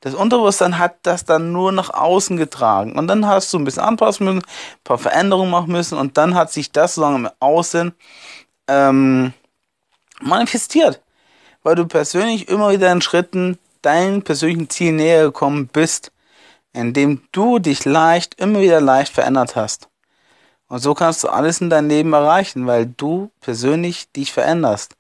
Das 0.00 0.14
Unterbewusstsein 0.14 0.78
hat 0.78 0.96
das 1.02 1.24
dann 1.24 1.52
nur 1.52 1.70
nach 1.70 1.90
außen 1.90 2.36
getragen. 2.36 2.98
Und 2.98 3.06
dann 3.06 3.26
hast 3.26 3.52
du 3.52 3.58
ein 3.58 3.64
bisschen 3.64 3.84
anpassen 3.84 4.26
müssen, 4.26 4.38
ein 4.40 4.82
paar 4.82 4.98
Veränderungen 4.98 5.50
machen 5.50 5.72
müssen 5.72 5.96
und 5.96 6.18
dann 6.18 6.34
hat 6.34 6.52
sich 6.52 6.72
das 6.72 6.96
sozusagen 6.96 7.24
im 7.24 7.30
Außen 7.38 7.94
ähm, 8.66 9.32
manifestiert. 10.20 11.00
Weil 11.62 11.76
du 11.76 11.86
persönlich 11.86 12.48
immer 12.48 12.72
wieder 12.72 12.90
in 12.90 13.00
Schritten 13.00 13.58
deinem 13.82 14.22
persönlichen 14.22 14.68
Ziel 14.68 14.92
näher 14.92 15.24
gekommen 15.24 15.68
bist, 15.68 16.10
indem 16.74 17.22
du 17.32 17.58
dich 17.58 17.84
leicht, 17.86 18.38
immer 18.40 18.60
wieder 18.60 18.80
leicht 18.80 19.12
verändert 19.14 19.56
hast. 19.56 19.88
Und 20.68 20.80
so 20.80 20.92
kannst 20.94 21.24
du 21.24 21.28
alles 21.28 21.60
in 21.60 21.70
deinem 21.70 21.88
Leben 21.88 22.12
erreichen, 22.12 22.66
weil 22.66 22.86
du 22.86 23.30
persönlich 23.40 24.10
dich 24.12 24.32
veränderst. 24.32 24.96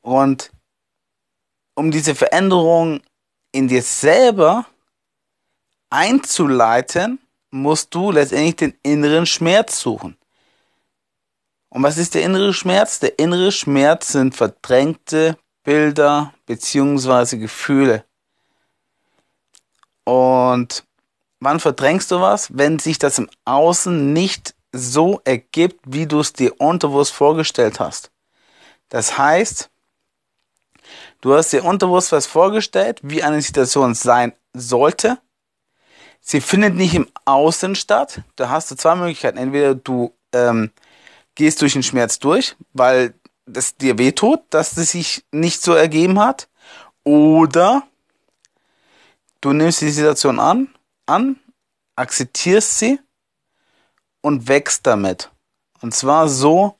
Und 0.00 0.50
um 1.74 1.90
diese 1.90 2.14
Veränderung 2.14 3.00
in 3.52 3.68
dir 3.68 3.82
selber 3.82 4.66
einzuleiten, 5.90 7.18
musst 7.50 7.94
du 7.94 8.12
letztendlich 8.12 8.56
den 8.56 8.74
inneren 8.82 9.26
Schmerz 9.26 9.80
suchen. 9.80 10.16
Und 11.68 11.82
was 11.82 11.98
ist 11.98 12.14
der 12.14 12.22
innere 12.22 12.54
Schmerz? 12.54 12.98
Der 12.98 13.18
innere 13.18 13.52
Schmerz 13.52 14.12
sind 14.12 14.34
verdrängte 14.34 15.36
Bilder 15.64 16.32
beziehungsweise 16.46 17.38
Gefühle. 17.38 18.04
Und 20.04 20.84
wann 21.40 21.60
verdrängst 21.60 22.10
du 22.10 22.20
was? 22.20 22.56
Wenn 22.56 22.78
sich 22.78 22.98
das 22.98 23.18
im 23.18 23.28
Außen 23.44 24.12
nicht 24.12 24.54
so 24.72 25.20
ergibt, 25.24 25.80
wie 25.86 26.06
du 26.06 26.20
es 26.20 26.32
dir 26.32 26.60
unterbewusst 26.60 27.12
vorgestellt 27.12 27.80
hast. 27.80 28.10
Das 28.88 29.18
heißt, 29.18 29.70
du 31.20 31.34
hast 31.34 31.52
dir 31.52 31.64
unterbewusst 31.64 32.12
was 32.12 32.26
vorgestellt, 32.26 33.00
wie 33.02 33.22
eine 33.22 33.42
Situation 33.42 33.94
sein 33.94 34.32
sollte. 34.52 35.18
Sie 36.20 36.40
findet 36.40 36.74
nicht 36.74 36.94
im 36.94 37.08
Außen 37.24 37.74
statt. 37.74 38.22
Da 38.36 38.50
hast 38.50 38.70
du 38.70 38.76
zwei 38.76 38.94
Möglichkeiten. 38.94 39.38
Entweder 39.38 39.74
du 39.74 40.12
ähm, 40.32 40.70
gehst 41.34 41.62
durch 41.62 41.72
den 41.72 41.82
Schmerz 41.82 42.18
durch, 42.18 42.56
weil 42.72 43.14
das 43.46 43.76
dir 43.76 43.98
wehtut, 43.98 44.40
dass 44.50 44.76
es 44.76 44.92
sich 44.92 45.24
nicht 45.32 45.62
so 45.62 45.72
ergeben 45.72 46.20
hat. 46.20 46.48
Oder 47.02 47.82
du 49.40 49.52
nimmst 49.52 49.80
die 49.80 49.90
Situation 49.90 50.38
an, 50.38 50.68
an, 51.10 51.36
akzeptierst 51.96 52.78
sie 52.78 52.98
und 54.22 54.48
wächst 54.48 54.86
damit. 54.86 55.30
Und 55.80 55.94
zwar 55.94 56.28
so, 56.28 56.76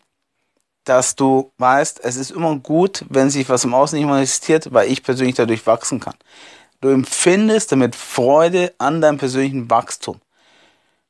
dass 0.85 1.15
du 1.15 1.53
weißt, 1.59 2.01
es 2.03 2.17
ist 2.17 2.31
immer 2.31 2.57
gut, 2.57 3.05
wenn 3.09 3.31
sich 3.31 3.49
was 3.49 3.65
im 3.65 3.75
Außen 3.75 3.99
nicht 3.99 4.09
manifestiert, 4.09 4.73
weil 4.73 4.91
ich 4.91 5.03
persönlich 5.03 5.37
dadurch 5.37 5.67
wachsen 5.67 6.01
kann. 6.01 6.15
Du 6.81 6.89
empfindest 6.89 7.73
damit 7.73 7.95
Freude 7.95 8.75
an 8.79 9.01
deinem 9.01 9.19
persönlichen 9.19 9.69
Wachstum. 9.71 10.21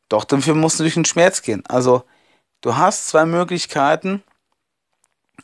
Doch 0.08 0.24
dafür 0.24 0.54
musst 0.54 0.78
du 0.78 0.82
durch 0.82 0.94
den 0.94 1.04
Schmerz 1.04 1.42
gehen. 1.42 1.62
Also 1.68 2.02
du 2.60 2.76
hast 2.76 3.08
zwei 3.08 3.24
Möglichkeiten. 3.24 4.24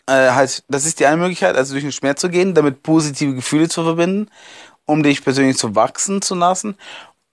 Äh, 0.06 0.30
halt, 0.32 0.64
das 0.68 0.84
ist 0.84 0.98
die 0.98 1.06
eine 1.06 1.16
Möglichkeit, 1.16 1.56
also 1.56 1.74
durch 1.74 1.84
den 1.84 1.92
Schmerz 1.92 2.20
zu 2.20 2.28
gehen, 2.28 2.54
damit 2.54 2.82
positive 2.82 3.34
Gefühle 3.34 3.68
zu 3.68 3.84
verbinden, 3.84 4.28
um 4.84 5.02
dich 5.02 5.22
persönlich 5.22 5.56
zu 5.56 5.74
wachsen 5.76 6.20
zu 6.20 6.34
lassen. 6.34 6.76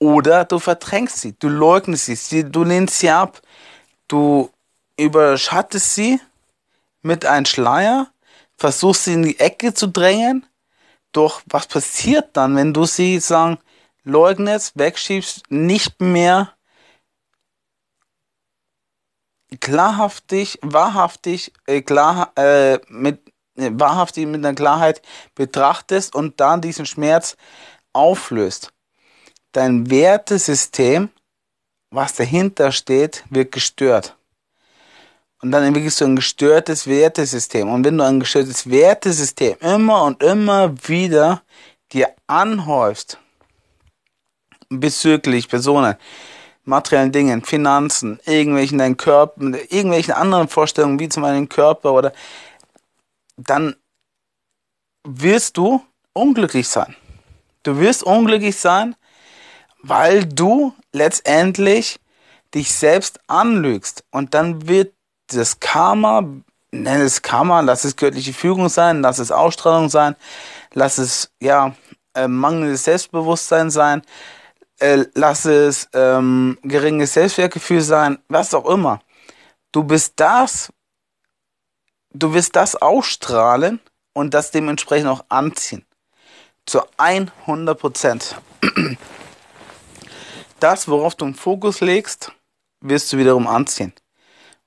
Oder 0.03 0.43
du 0.43 0.59
verdrängst 0.59 1.21
sie, 1.21 1.31
du 1.39 1.47
leugnest 1.47 2.07
sie, 2.07 2.43
du 2.43 2.65
lehnst 2.65 2.99
sie 2.99 3.09
ab, 3.09 3.41
du 4.09 4.51
überschattest 4.97 5.95
sie 5.95 6.19
mit 7.03 7.25
einem 7.25 7.45
Schleier, 7.45 8.11
versuchst 8.57 9.05
sie 9.05 9.13
in 9.13 9.23
die 9.23 9.39
Ecke 9.39 9.73
zu 9.73 9.87
drängen. 9.87 10.45
Doch 11.13 11.41
was 11.45 11.67
passiert 11.67 12.35
dann, 12.35 12.57
wenn 12.57 12.73
du 12.73 12.83
sie 12.83 13.21
sagen, 13.21 13.59
leugnest, 14.03 14.77
wegschiebst, 14.77 15.49
nicht 15.49 16.01
mehr 16.01 16.51
klarhaftig, 19.61 20.59
wahrhaftig, 20.61 21.53
äh, 21.65 21.81
klar, 21.81 22.33
äh, 22.35 22.77
mit, 22.89 23.25
äh, 23.55 23.69
wahrhaftig 23.71 24.27
mit 24.27 24.43
einer 24.43 24.53
Klarheit 24.53 25.01
betrachtest 25.33 26.13
und 26.13 26.41
dann 26.41 26.59
diesen 26.59 26.85
Schmerz 26.85 27.37
auflöst 27.93 28.73
dein 29.53 29.89
Wertesystem, 29.89 31.09
was 31.89 32.15
dahinter 32.15 32.71
steht, 32.71 33.23
wird 33.29 33.51
gestört. 33.51 34.15
Und 35.41 35.51
dann 35.51 35.63
entwickelst 35.63 35.99
du 36.01 36.05
ein 36.05 36.15
gestörtes 36.15 36.87
Wertesystem. 36.87 37.69
Und 37.69 37.83
wenn 37.83 37.97
du 37.97 38.03
ein 38.05 38.19
gestörtes 38.19 38.69
Wertesystem 38.69 39.57
immer 39.59 40.03
und 40.03 40.23
immer 40.23 40.73
wieder 40.87 41.41
dir 41.91 42.09
anhäufst, 42.27 43.17
bezüglich 44.69 45.49
Personen, 45.49 45.95
materiellen 46.63 47.11
Dingen, 47.11 47.43
Finanzen, 47.43 48.19
irgendwelchen 48.25 48.77
deinen 48.77 48.97
Körper, 48.97 49.41
irgendwelchen 49.41 50.13
anderen 50.13 50.47
Vorstellungen, 50.47 50.99
wie 50.99 51.09
zum 51.09 51.23
Beispiel 51.23 51.41
den 51.41 51.49
Körper 51.49 51.93
oder 51.93 52.13
dann 53.35 53.75
wirst 55.05 55.57
du 55.57 55.83
unglücklich 56.13 56.67
sein. 56.67 56.95
Du 57.63 57.79
wirst 57.79 58.03
unglücklich 58.03 58.57
sein, 58.57 58.95
weil 59.83 60.25
du 60.25 60.73
letztendlich 60.93 61.99
dich 62.55 62.73
selbst 62.73 63.19
anlügst 63.27 64.03
und 64.11 64.33
dann 64.33 64.67
wird 64.67 64.93
das 65.27 65.59
Karma, 65.59 66.23
nenn 66.71 67.01
es 67.01 67.21
Karma, 67.21 67.59
lass 67.59 67.83
es 67.83 67.95
göttliche 67.95 68.33
Führung 68.33 68.69
sein, 68.69 69.01
lass 69.01 69.19
es 69.19 69.31
Ausstrahlung 69.31 69.89
sein, 69.89 70.15
lass 70.73 70.97
es 70.97 71.31
ja 71.39 71.75
äh, 72.15 72.27
mangelndes 72.27 72.85
Selbstbewusstsein 72.85 73.69
sein, 73.69 74.03
äh, 74.79 75.05
lass 75.15 75.45
es 75.45 75.89
ähm, 75.93 76.57
geringes 76.63 77.13
Selbstwertgefühl 77.13 77.81
sein, 77.81 78.19
was 78.29 78.53
auch 78.53 78.65
immer. 78.65 79.01
Du 79.71 79.83
bist 79.83 80.13
das, 80.17 80.71
du 82.11 82.33
wirst 82.33 82.55
das 82.55 82.75
ausstrahlen 82.75 83.79
und 84.13 84.33
das 84.33 84.51
dementsprechend 84.51 85.09
auch 85.09 85.25
anziehen. 85.29 85.85
Zu 86.65 86.81
100 86.97 87.77
Prozent 87.77 88.35
das, 90.63 90.87
worauf 90.87 91.15
du 91.15 91.25
einen 91.25 91.35
Fokus 91.35 91.81
legst, 91.81 92.31
wirst 92.81 93.11
du 93.11 93.17
wiederum 93.17 93.47
anziehen. 93.47 93.93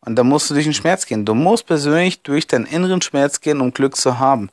Und 0.00 0.16
da 0.16 0.22
musst 0.22 0.50
du 0.50 0.54
durch 0.54 0.66
den 0.66 0.74
Schmerz 0.74 1.06
gehen. 1.06 1.24
Du 1.24 1.34
musst 1.34 1.66
persönlich 1.66 2.22
durch 2.22 2.46
deinen 2.46 2.66
inneren 2.66 3.02
Schmerz 3.02 3.40
gehen, 3.40 3.60
um 3.60 3.72
Glück 3.72 3.96
zu 3.96 4.18
haben. 4.18 4.50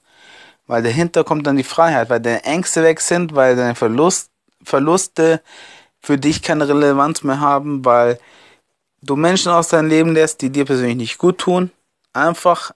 Weil 0.66 0.82
dahinter 0.82 1.24
kommt 1.24 1.46
dann 1.46 1.58
die 1.58 1.64
Freiheit, 1.64 2.10
weil 2.10 2.22
deine 2.22 2.44
Ängste 2.46 2.82
weg 2.82 3.02
sind, 3.02 3.36
weil 3.36 3.56
deine 3.56 3.76
Verlust, 3.76 4.32
Verluste 4.64 5.42
für 6.00 6.18
dich 6.18 6.42
keine 6.42 6.68
Relevanz 6.68 7.24
mehr 7.24 7.40
haben, 7.40 7.84
weil 7.84 8.18
du 9.02 9.16
Menschen 9.16 9.52
aus 9.52 9.68
deinem 9.68 9.90
Leben 9.90 10.14
lässt, 10.14 10.42
die 10.42 10.50
dir 10.50 10.66
persönlich 10.66 10.96
nicht 10.96 11.18
gut 11.18 11.38
tun. 11.38 11.72
Einfach 12.14 12.72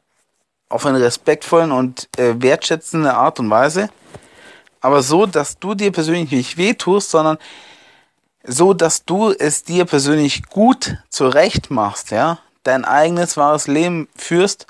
auf 0.70 0.86
eine 0.86 1.00
respektvollen 1.00 1.72
und 1.72 2.10
äh, 2.18 2.36
wertschätzende 2.42 3.14
Art 3.14 3.40
und 3.40 3.50
Weise. 3.50 3.90
Aber 4.82 5.02
so, 5.02 5.26
dass 5.26 5.58
du 5.58 5.74
dir 5.74 5.92
persönlich 5.92 6.32
nicht 6.32 6.58
wehtust, 6.58 7.10
sondern 7.10 7.38
so 8.48 8.74
dass 8.74 9.04
du 9.04 9.32
es 9.32 9.64
dir 9.64 9.86
persönlich 9.86 10.44
gut 10.44 10.98
zurecht 11.10 11.70
machst, 11.70 12.12
ja, 12.12 12.40
dein 12.64 12.86
eigenes 12.86 13.38
wahres 13.38 13.68
Leben 13.68 14.08
führst 14.16 14.66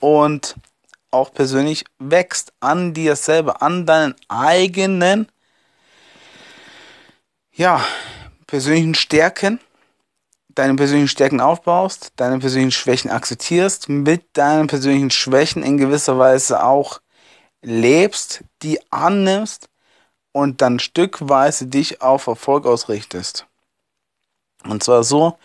und 0.00 0.54
auch 1.10 1.32
persönlich 1.32 1.84
wächst 1.98 2.52
an 2.60 2.94
dir 2.94 3.16
selber, 3.16 3.60
an 3.60 3.86
deinen 3.86 4.14
eigenen, 4.28 5.28
ja, 7.52 7.84
persönlichen 8.46 8.94
Stärken, 8.94 9.58
deine 10.48 10.76
persönlichen 10.76 11.08
Stärken 11.08 11.40
aufbaust, 11.40 12.12
deine 12.16 12.38
persönlichen 12.38 12.72
Schwächen 12.72 13.10
akzeptierst, 13.10 13.88
mit 13.88 14.24
deinen 14.34 14.68
persönlichen 14.68 15.10
Schwächen 15.10 15.64
in 15.64 15.76
gewisser 15.76 16.18
Weise 16.18 16.62
auch 16.62 17.00
lebst, 17.62 18.44
die 18.62 18.78
annimmst 18.92 19.68
und 20.32 20.60
dann 20.60 20.78
stückweise 20.78 21.66
dich 21.66 22.02
auf 22.02 22.26
Erfolg 22.26 22.66
ausrichtest. 22.66 23.46
Und 24.64 24.82
zwar 24.82 25.04
so, 25.04 25.38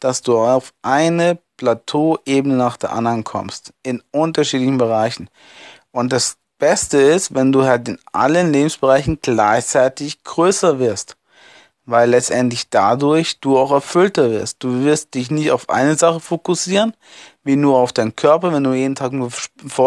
dass 0.00 0.22
du 0.22 0.38
auf 0.38 0.72
eine 0.82 1.38
Plateauebene 1.56 2.54
nach 2.54 2.76
der 2.76 2.92
anderen 2.92 3.24
kommst, 3.24 3.72
in 3.82 4.02
unterschiedlichen 4.10 4.78
Bereichen. 4.78 5.30
Und 5.90 6.12
das 6.12 6.36
Beste 6.58 6.98
ist, 6.98 7.34
wenn 7.34 7.52
du 7.52 7.64
halt 7.64 7.88
in 7.88 7.98
allen 8.12 8.52
Lebensbereichen 8.52 9.18
gleichzeitig 9.20 10.22
größer 10.24 10.78
wirst, 10.78 11.16
weil 11.84 12.10
letztendlich 12.10 12.68
dadurch 12.68 13.40
du 13.40 13.58
auch 13.58 13.70
erfüllter 13.70 14.30
wirst. 14.30 14.62
Du 14.62 14.84
wirst 14.84 15.14
dich 15.14 15.30
nicht 15.30 15.50
auf 15.50 15.68
eine 15.70 15.96
Sache 15.96 16.20
fokussieren, 16.20 16.94
wie 17.44 17.56
nur 17.56 17.78
auf 17.78 17.92
deinen 17.92 18.16
Körper, 18.16 18.52
wenn 18.52 18.64
du 18.64 18.72
jeden 18.72 18.96
Tag 18.96 19.12
nur 19.12 19.30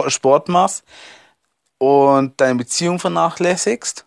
Sport 0.07 0.47
machst 0.47 0.83
und 1.77 2.39
deine 2.39 2.55
Beziehung 2.55 2.99
vernachlässigst, 2.99 4.05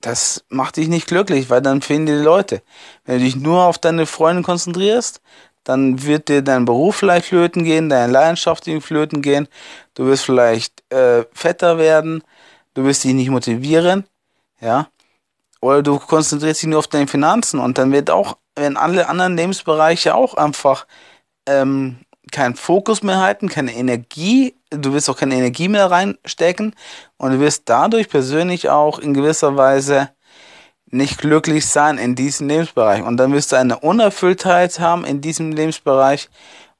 das 0.00 0.44
macht 0.48 0.76
dich 0.76 0.88
nicht 0.88 1.08
glücklich, 1.08 1.50
weil 1.50 1.60
dann 1.60 1.82
fehlen 1.82 2.06
dir 2.06 2.18
die 2.18 2.24
Leute. 2.24 2.62
Wenn 3.04 3.18
du 3.18 3.24
dich 3.24 3.36
nur 3.36 3.64
auf 3.64 3.78
deine 3.78 4.06
Freunde 4.06 4.42
konzentrierst, 4.42 5.20
dann 5.64 6.02
wird 6.02 6.28
dir 6.28 6.42
dein 6.42 6.64
Beruf 6.64 6.96
vielleicht 6.96 7.26
flöten 7.26 7.64
gehen, 7.64 7.88
deine 7.88 8.10
Leidenschaft 8.10 8.64
flöten 8.80 9.20
gehen, 9.22 9.48
du 9.94 10.06
wirst 10.06 10.24
vielleicht 10.24 10.82
äh, 10.92 11.24
fetter 11.32 11.78
werden, 11.78 12.22
du 12.74 12.84
wirst 12.84 13.04
dich 13.04 13.12
nicht 13.12 13.28
motivieren, 13.28 14.04
ja. 14.60 14.88
oder 15.60 15.82
du 15.82 15.98
konzentrierst 15.98 16.62
dich 16.62 16.68
nur 16.68 16.78
auf 16.78 16.86
deine 16.86 17.06
Finanzen 17.06 17.60
und 17.60 17.76
dann 17.76 17.92
wird 17.92 18.08
auch, 18.08 18.38
wenn 18.54 18.76
alle 18.76 19.08
anderen 19.08 19.36
Lebensbereiche 19.36 20.14
auch 20.14 20.34
einfach 20.34 20.86
ähm, 21.46 21.98
keinen 22.32 22.56
Fokus 22.56 23.02
mehr 23.02 23.18
halten, 23.18 23.48
keine 23.48 23.74
Energie, 23.74 24.54
du 24.70 24.92
wirst 24.92 25.08
auch 25.08 25.16
keine 25.16 25.34
Energie 25.34 25.68
mehr 25.68 25.90
reinstecken 25.90 26.74
und 27.16 27.32
du 27.32 27.40
wirst 27.40 27.62
dadurch 27.66 28.08
persönlich 28.08 28.68
auch 28.68 28.98
in 28.98 29.14
gewisser 29.14 29.56
Weise 29.56 30.10
nicht 30.90 31.18
glücklich 31.18 31.66
sein 31.66 31.98
in 31.98 32.14
diesem 32.14 32.48
Lebensbereich. 32.48 33.02
Und 33.02 33.18
dann 33.18 33.32
wirst 33.32 33.52
du 33.52 33.56
eine 33.56 33.78
Unerfülltheit 33.78 34.80
haben 34.80 35.04
in 35.04 35.20
diesem 35.20 35.52
Lebensbereich 35.52 36.28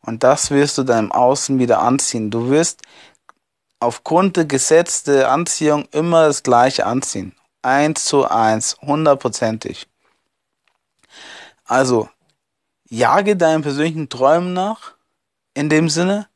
und 0.01 0.25
das 0.25 0.51
wirst 0.51 0.79
du 0.79 0.85
deinem 0.85 1.13
Außen 1.13 1.59
wieder 1.59 1.81
anziehen. 1.81 2.31
Du 2.31 2.51
wirst 2.51 2.83
aufgrund 3.81 4.37
der 4.37 4.45
Gesetz 4.45 5.03
der 5.03 5.31
Anziehung 5.31 5.87
immer 5.93 6.27
das 6.27 6.43
Gleiche 6.43 6.87
anziehen. 6.87 7.35
Eins 7.63 8.05
zu 8.05 8.29
eins, 8.29 8.77
hundertprozentig. 8.81 9.89
Also, 11.65 12.09
jage 12.89 13.37
deinen 13.37 13.63
persönlichen 13.63 14.09
Träumen 14.09 14.55
nach, 14.55 14.95
in 15.59 15.69
dem 15.69 15.89
Sinne, 15.89 16.29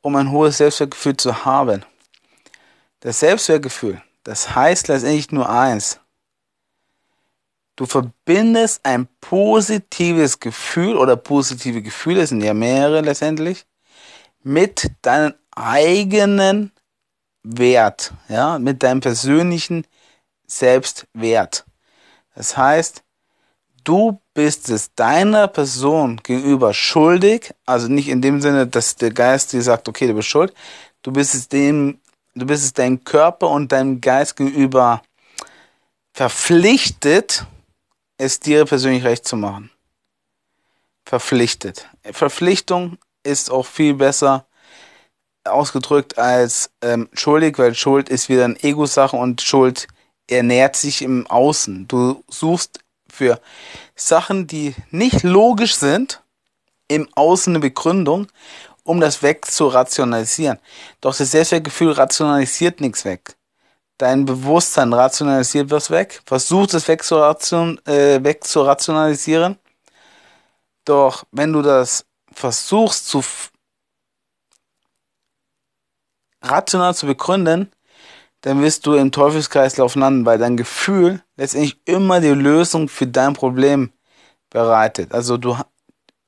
um 0.00 0.16
ein 0.16 0.32
hohes 0.32 0.58
Selbstwertgefühl 0.58 1.16
zu 1.16 1.44
haben. 1.44 1.84
Das 3.00 3.20
Selbstwertgefühl, 3.20 4.02
das 4.24 4.56
heißt 4.56 4.88
letztendlich 4.88 5.30
nur 5.30 5.48
eins. 5.48 6.00
Du 7.76 7.86
verbindest 7.86 8.84
ein 8.84 9.06
positives 9.20 10.40
Gefühl 10.40 10.96
oder 10.96 11.16
positive 11.16 11.82
Gefühle, 11.82 12.26
sind 12.26 12.42
ja 12.42 12.52
mehrere 12.52 13.00
letztendlich, 13.00 13.64
mit 14.42 14.90
deinem 15.02 15.34
eigenen 15.52 16.72
Wert, 17.44 18.12
ja, 18.28 18.58
mit 18.58 18.82
deinem 18.82 19.00
persönlichen 19.00 19.86
Selbstwert. 20.46 21.64
Das 22.34 22.56
heißt, 22.56 23.03
du 23.84 24.20
bist 24.32 24.68
es 24.70 24.94
deiner 24.94 25.46
Person 25.48 26.20
gegenüber 26.22 26.74
schuldig, 26.74 27.54
also 27.66 27.88
nicht 27.88 28.08
in 28.08 28.22
dem 28.22 28.40
Sinne, 28.40 28.66
dass 28.66 28.96
der 28.96 29.10
Geist 29.10 29.52
dir 29.52 29.62
sagt, 29.62 29.88
okay, 29.88 30.06
du 30.06 30.14
bist 30.14 30.28
schuld, 30.28 30.52
du 31.02 31.12
bist 31.12 31.34
es 31.34 31.48
dem, 31.48 32.00
du 32.34 32.46
bist 32.46 32.64
es 32.64 32.72
deinem 32.72 33.04
Körper 33.04 33.50
und 33.50 33.70
deinem 33.70 34.00
Geist 34.00 34.36
gegenüber 34.36 35.02
verpflichtet, 36.12 37.46
es 38.16 38.40
dir 38.40 38.64
persönlich 38.64 39.04
recht 39.04 39.26
zu 39.26 39.36
machen. 39.36 39.70
Verpflichtet. 41.04 41.88
Verpflichtung 42.12 42.98
ist 43.22 43.50
auch 43.50 43.66
viel 43.66 43.94
besser 43.94 44.46
ausgedrückt 45.44 46.18
als 46.18 46.70
ähm, 46.80 47.08
schuldig, 47.12 47.58
weil 47.58 47.74
Schuld 47.74 48.08
ist 48.08 48.28
wieder 48.28 48.46
eine 48.46 48.62
Ego-Sache 48.62 49.16
und 49.16 49.42
Schuld 49.42 49.86
ernährt 50.28 50.76
sich 50.76 51.02
im 51.02 51.26
Außen. 51.26 51.86
Du 51.86 52.24
suchst 52.28 52.83
für 53.14 53.40
Sachen, 53.94 54.46
die 54.46 54.74
nicht 54.90 55.22
logisch 55.22 55.76
sind, 55.76 56.22
im 56.88 57.08
Außen 57.14 57.52
eine 57.52 57.60
Begründung, 57.60 58.26
um 58.82 59.00
das 59.00 59.22
weg 59.22 59.46
zu 59.46 59.68
rationalisieren. 59.68 60.58
Doch 61.00 61.16
das 61.16 61.30
Selbstwertgefühl 61.30 61.92
rationalisiert 61.92 62.80
nichts 62.80 63.04
weg. 63.04 63.36
Dein 63.96 64.24
Bewusstsein 64.24 64.92
rationalisiert 64.92 65.70
was 65.70 65.90
weg, 65.90 66.20
versucht 66.26 66.74
es 66.74 66.88
weg 66.88 67.02
zu, 67.04 67.16
äh, 67.86 68.20
rationalisieren. 68.60 69.58
Doch 70.84 71.24
wenn 71.30 71.52
du 71.52 71.62
das 71.62 72.04
versuchst 72.32 73.06
zu 73.06 73.22
rational 76.42 76.94
zu 76.94 77.06
begründen, 77.06 77.70
dann 78.44 78.60
wirst 78.60 78.84
du 78.84 78.92
im 78.92 79.10
Teufelskreislauf 79.10 79.94
landen, 79.94 80.26
weil 80.26 80.36
dein 80.36 80.58
Gefühl 80.58 81.22
letztendlich 81.38 81.78
immer 81.86 82.20
die 82.20 82.28
Lösung 82.28 82.90
für 82.90 83.06
dein 83.06 83.32
Problem 83.32 83.90
bereitet. 84.50 85.14
Also 85.14 85.38
du, 85.38 85.56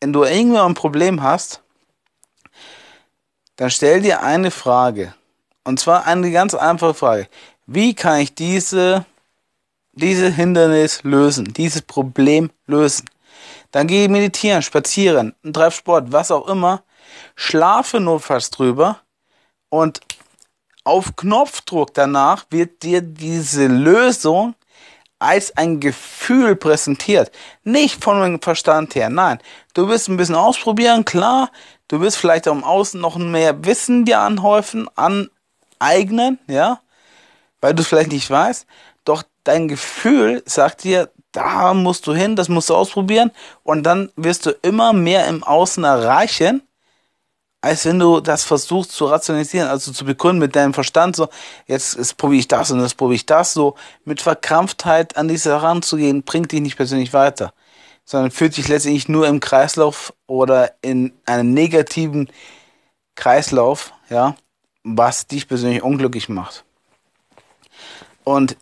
wenn 0.00 0.14
du 0.14 0.24
irgendwann 0.24 0.70
ein 0.70 0.74
Problem 0.74 1.22
hast, 1.22 1.62
dann 3.56 3.68
stell 3.68 4.00
dir 4.00 4.22
eine 4.22 4.50
Frage. 4.50 5.12
Und 5.62 5.78
zwar 5.78 6.06
eine 6.06 6.32
ganz 6.32 6.54
einfache 6.54 6.94
Frage. 6.94 7.28
Wie 7.66 7.92
kann 7.94 8.20
ich 8.20 8.34
diese, 8.34 9.04
diese 9.92 10.30
Hindernis 10.30 11.02
lösen, 11.02 11.52
dieses 11.52 11.82
Problem 11.82 12.50
lösen? 12.66 13.10
Dann 13.72 13.88
geh 13.88 14.08
meditieren, 14.08 14.62
spazieren, 14.62 15.34
treib 15.52 15.74
Sport, 15.74 16.12
was 16.12 16.30
auch 16.30 16.48
immer. 16.48 16.82
Schlafe 17.34 18.00
notfalls 18.00 18.50
drüber 18.50 19.00
und 19.68 20.00
auf 20.86 21.16
Knopfdruck 21.16 21.92
danach 21.94 22.46
wird 22.50 22.82
dir 22.82 23.02
diese 23.02 23.66
Lösung 23.66 24.54
als 25.18 25.56
ein 25.56 25.80
Gefühl 25.80 26.54
präsentiert. 26.54 27.32
Nicht 27.64 28.04
von 28.04 28.20
dem 28.20 28.40
Verstand 28.40 28.94
her. 28.94 29.08
Nein. 29.08 29.38
Du 29.74 29.88
wirst 29.88 30.08
ein 30.08 30.16
bisschen 30.16 30.36
ausprobieren, 30.36 31.04
klar. 31.04 31.50
Du 31.88 32.00
wirst 32.00 32.18
vielleicht 32.18 32.46
auch 32.46 32.52
im 32.52 32.64
Außen 32.64 33.00
noch 33.00 33.16
mehr 33.16 33.64
Wissen 33.64 34.04
dir 34.04 34.20
anhäufen, 34.20 34.88
aneignen, 34.94 36.38
ja. 36.46 36.80
Weil 37.60 37.74
du 37.74 37.82
es 37.82 37.88
vielleicht 37.88 38.12
nicht 38.12 38.30
weißt. 38.30 38.66
Doch 39.04 39.24
dein 39.44 39.68
Gefühl 39.68 40.42
sagt 40.46 40.84
dir, 40.84 41.10
da 41.32 41.74
musst 41.74 42.06
du 42.06 42.14
hin, 42.14 42.36
das 42.36 42.48
musst 42.48 42.70
du 42.70 42.76
ausprobieren. 42.76 43.32
Und 43.64 43.82
dann 43.82 44.12
wirst 44.16 44.46
du 44.46 44.50
immer 44.62 44.92
mehr 44.92 45.26
im 45.26 45.42
Außen 45.42 45.82
erreichen 45.82 46.62
als 47.66 47.84
wenn 47.84 47.98
du 47.98 48.20
das 48.20 48.44
versuchst 48.44 48.92
zu 48.92 49.06
rationalisieren, 49.06 49.68
also 49.68 49.90
zu 49.90 50.04
begründen 50.04 50.38
mit 50.38 50.54
deinem 50.54 50.72
Verstand, 50.72 51.16
so, 51.16 51.28
jetzt, 51.66 52.16
probiere 52.16 52.38
ich 52.38 52.46
das 52.46 52.70
und 52.70 52.80
jetzt 52.80 52.96
probiere 52.96 53.16
ich 53.16 53.26
das, 53.26 53.54
so 53.54 53.74
mit 54.04 54.22
Verkrampftheit 54.22 55.16
an 55.16 55.26
diese 55.26 55.50
heranzugehen, 55.50 56.22
bringt 56.22 56.52
dich 56.52 56.60
nicht 56.60 56.76
persönlich 56.76 57.12
weiter, 57.12 57.52
sondern 58.04 58.30
führt 58.30 58.56
dich 58.56 58.68
letztendlich 58.68 59.08
nur 59.08 59.26
im 59.26 59.40
Kreislauf 59.40 60.14
oder 60.28 60.74
in 60.80 61.12
einem 61.26 61.54
negativen 61.54 62.30
Kreislauf, 63.16 63.92
ja, 64.10 64.36
was 64.84 65.26
dich 65.26 65.48
persönlich 65.48 65.82
unglücklich 65.82 66.28
macht. 66.28 66.64
Und 68.22 68.56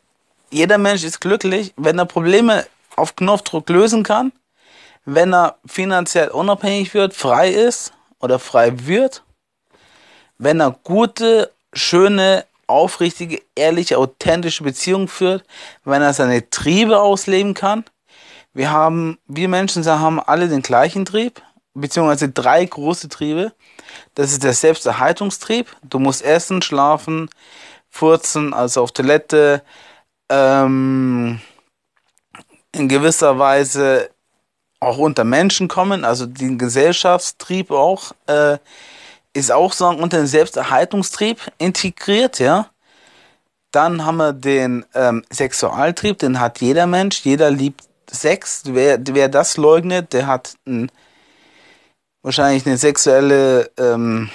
jeder 0.51 0.79
Mensch 0.79 1.05
ist 1.05 1.21
glücklich, 1.21 1.75
wenn 1.77 1.99
er 1.99 2.07
Probleme 2.07 2.65
auf 2.97 3.17
Knopfdruck 3.17 3.69
lösen 3.69 4.03
kann, 4.03 4.33
wenn 5.05 5.35
er 5.35 5.57
finanziell 5.67 6.29
unabhängig 6.29 6.95
wird, 6.95 7.13
frei 7.13 7.51
ist 7.51 7.94
oder 8.25 8.39
frei 8.39 8.87
wird, 8.87 9.23
wenn 10.39 10.61
er 10.61 10.71
gute, 10.83 11.53
schöne, 11.75 12.47
aufrichtige, 12.67 13.43
ehrliche, 13.55 13.99
authentische 13.99 14.65
Beziehungen 14.65 15.09
führt, 15.09 15.45
wenn 15.85 16.01
er 16.01 16.15
seine 16.15 16.49
Triebe 16.49 17.01
ausleben 17.01 17.53
kann. 17.53 17.85
Wir 18.55 18.71
haben, 18.71 19.19
wir 19.27 19.49
Menschen 19.49 19.85
haben 19.85 20.21
alle 20.21 20.49
den 20.49 20.63
gleichen 20.63 21.05
Trieb, 21.05 21.43
beziehungsweise 21.75 22.31
drei 22.31 22.65
große 22.65 23.11
Triebe. 23.11 23.53
Das 24.15 24.33
ist 24.33 24.43
der 24.43 24.55
Selbsterhaltungstrieb. 24.55 25.77
Du 25.83 25.99
musst 25.99 26.23
essen, 26.23 26.63
schlafen, 26.63 27.29
furzen, 27.91 28.55
also 28.55 28.83
auf 28.83 28.93
Toilette, 28.93 29.63
ähm, 30.31 31.41
in 32.73 32.89
gewisser 32.89 33.39
Weise 33.39 34.14
auch 34.85 34.99
unter 34.99 35.25
Menschen 35.25 35.69
kommen, 35.69 36.05
also 36.05 36.27
den 36.27 36.59
Gesellschaftstrieb 36.59 37.71
auch, 37.71 38.13
äh, 38.27 38.59
ist 39.33 39.51
auch 39.51 39.73
so 39.73 39.89
unter 39.89 40.19
den 40.19 40.27
Selbsterhaltungstrieb 40.27 41.41
integriert, 41.59 42.39
ja. 42.39 42.71
Dann 43.73 44.05
haben 44.05 44.19
wir 44.19 44.33
den 44.33 44.85
ähm, 44.95 45.25
Sexualtrieb, 45.33 46.19
den 46.19 46.39
hat 46.39 46.61
jeder 46.61 46.87
Mensch, 46.87 47.25
jeder 47.25 47.51
liebt 47.51 47.83
Sex. 48.09 48.63
Wer, 48.67 49.01
wer 49.09 49.29
das 49.29 49.57
leugnet, 49.57 50.13
der 50.13 50.29
hat 50.29 50.55
ein, 50.67 50.91
wahrscheinlich 52.23 52.65
eine 52.67 52.77
sexuelle 52.77 53.71
ähm, 53.77 54.31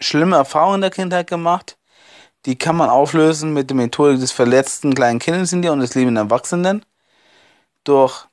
schlimme 0.00 0.36
Erfahrung 0.36 0.76
in 0.76 0.80
der 0.80 0.90
Kindheit 0.90 1.28
gemacht. 1.28 1.78
Die 2.46 2.56
kann 2.56 2.76
man 2.76 2.88
auflösen 2.88 3.52
mit 3.52 3.70
der 3.70 3.76
Methode 3.76 4.18
des 4.18 4.32
verletzten 4.32 4.94
kleinen 4.94 5.18
Kindes 5.18 5.52
in 5.52 5.62
dir 5.62 5.72
und 5.72 5.80
des 5.80 5.94
liebenden 5.94 6.16
Erwachsenen. 6.16 6.84
Durch 7.84 8.26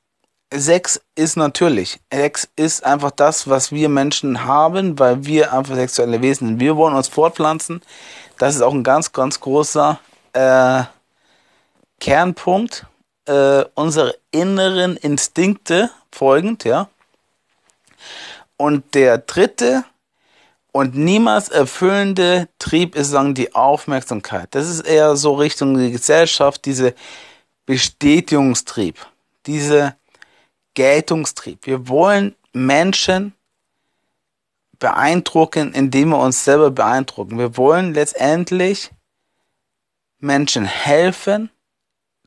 Sex 0.53 1.01
ist 1.15 1.36
natürlich. 1.36 1.99
Sex 2.12 2.47
ist 2.55 2.86
einfach 2.86 3.12
das, 3.12 3.49
was 3.49 3.71
wir 3.71 3.89
Menschen 3.89 4.45
haben, 4.45 4.97
weil 4.97 5.25
wir 5.25 5.53
einfach 5.53 5.75
sexuelle 5.75 6.21
Wesen 6.21 6.47
sind. 6.47 6.60
Wir 6.60 6.77
wollen 6.77 6.95
uns 6.95 7.10
fortpflanzen. 7.10 7.81
Das 8.38 8.55
ist 8.55 8.62
auch 8.62 8.73
ein 8.73 8.83
ganz, 8.83 9.12
ganz 9.12 9.39
großer 9.39 9.99
äh, 10.33 10.83
Kernpunkt 11.99 12.86
äh, 13.25 13.65
unserer 13.75 14.13
inneren 14.31 14.95
Instinkte 14.97 15.91
folgend, 16.12 16.63
ja. 16.63 16.89
Und 18.55 18.95
der 18.95 19.17
dritte 19.19 19.83
und 20.71 20.95
niemals 20.95 21.49
erfüllende 21.49 22.47
Trieb 22.60 22.95
ist 22.95 23.10
sagen 23.10 23.33
die 23.33 23.53
Aufmerksamkeit. 23.53 24.49
Das 24.51 24.69
ist 24.69 24.81
eher 24.81 25.15
so 25.15 25.33
Richtung 25.33 25.77
die 25.77 25.91
Gesellschaft, 25.91 26.65
diese 26.65 26.93
Bestätigungstrieb, 27.65 28.95
diese 29.45 29.95
Geltungstrieb. 30.77 31.65
Wir 31.65 31.87
wollen 31.87 32.35
Menschen 32.53 33.33
beeindrucken, 34.77 35.73
indem 35.73 36.09
wir 36.09 36.19
uns 36.19 36.43
selber 36.43 36.69
beeindrucken. 36.69 37.39
Wir 37.39 37.57
wollen 37.57 37.95
letztendlich 37.95 38.91
Menschen 40.19 40.65
helfen, 40.65 41.49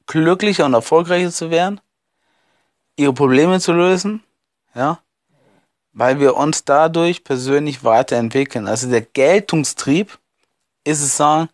glücklicher 0.07 0.67
und 0.67 0.75
erfolgreicher 0.75 1.31
zu 1.31 1.53
werden, 1.53 1.81
ihre 2.97 3.13
Probleme 3.13 3.61
zu 3.61 3.73
lösen, 3.73 4.25
ja, 4.75 5.01
weil 5.93 6.19
wir 6.19 6.35
uns 6.35 6.65
dadurch 6.65 7.23
persönlich 7.23 7.85
weiterentwickeln. 7.85 8.67
Also 8.67 8.91
der 8.91 9.03
Geltungstrieb 9.03 10.19
ist 10.83 11.03
es 11.03 11.17
sagen, 11.17 11.51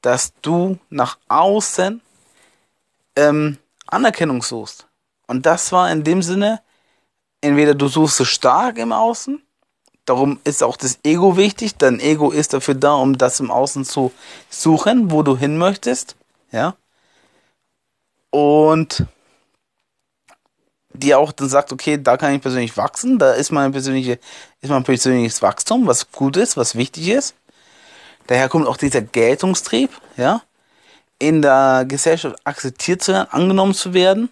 dass 0.00 0.32
du 0.40 0.78
nach 0.88 1.18
außen 1.28 2.00
ähm, 3.16 3.58
Anerkennung 3.86 4.42
suchst. 4.42 4.88
Und 5.32 5.46
das 5.46 5.72
war 5.72 5.90
in 5.90 6.04
dem 6.04 6.20
Sinne, 6.20 6.60
entweder 7.40 7.74
du 7.74 7.88
suchst 7.88 8.20
es 8.20 8.28
stark 8.28 8.76
im 8.76 8.92
Außen, 8.92 9.42
darum 10.04 10.38
ist 10.44 10.62
auch 10.62 10.76
das 10.76 10.98
Ego 11.04 11.38
wichtig, 11.38 11.78
dein 11.78 12.00
Ego 12.00 12.30
ist 12.30 12.52
dafür 12.52 12.74
da, 12.74 12.96
um 12.96 13.16
das 13.16 13.40
im 13.40 13.50
Außen 13.50 13.86
zu 13.86 14.12
suchen, 14.50 15.10
wo 15.10 15.22
du 15.22 15.34
hin 15.34 15.56
möchtest, 15.56 16.16
ja. 16.50 16.76
Und 18.28 19.06
die 20.92 21.14
auch 21.14 21.32
dann 21.32 21.48
sagt, 21.48 21.72
okay, 21.72 21.96
da 21.96 22.18
kann 22.18 22.34
ich 22.34 22.42
persönlich 22.42 22.76
wachsen, 22.76 23.18
da 23.18 23.32
ist 23.32 23.52
mein 23.52 23.72
persönliche, 23.72 24.18
ist 24.60 24.68
mein 24.68 24.84
persönliches 24.84 25.40
Wachstum, 25.40 25.86
was 25.86 26.12
gut 26.12 26.36
ist, 26.36 26.58
was 26.58 26.74
wichtig 26.74 27.08
ist. 27.08 27.34
Daher 28.26 28.50
kommt 28.50 28.66
auch 28.66 28.76
dieser 28.76 29.00
Geltungstrieb, 29.00 29.90
ja, 30.18 30.42
in 31.18 31.40
der 31.40 31.86
Gesellschaft 31.88 32.36
akzeptiert 32.44 33.02
zu 33.02 33.14
werden, 33.14 33.28
angenommen 33.30 33.72
zu 33.72 33.94
werden. 33.94 34.28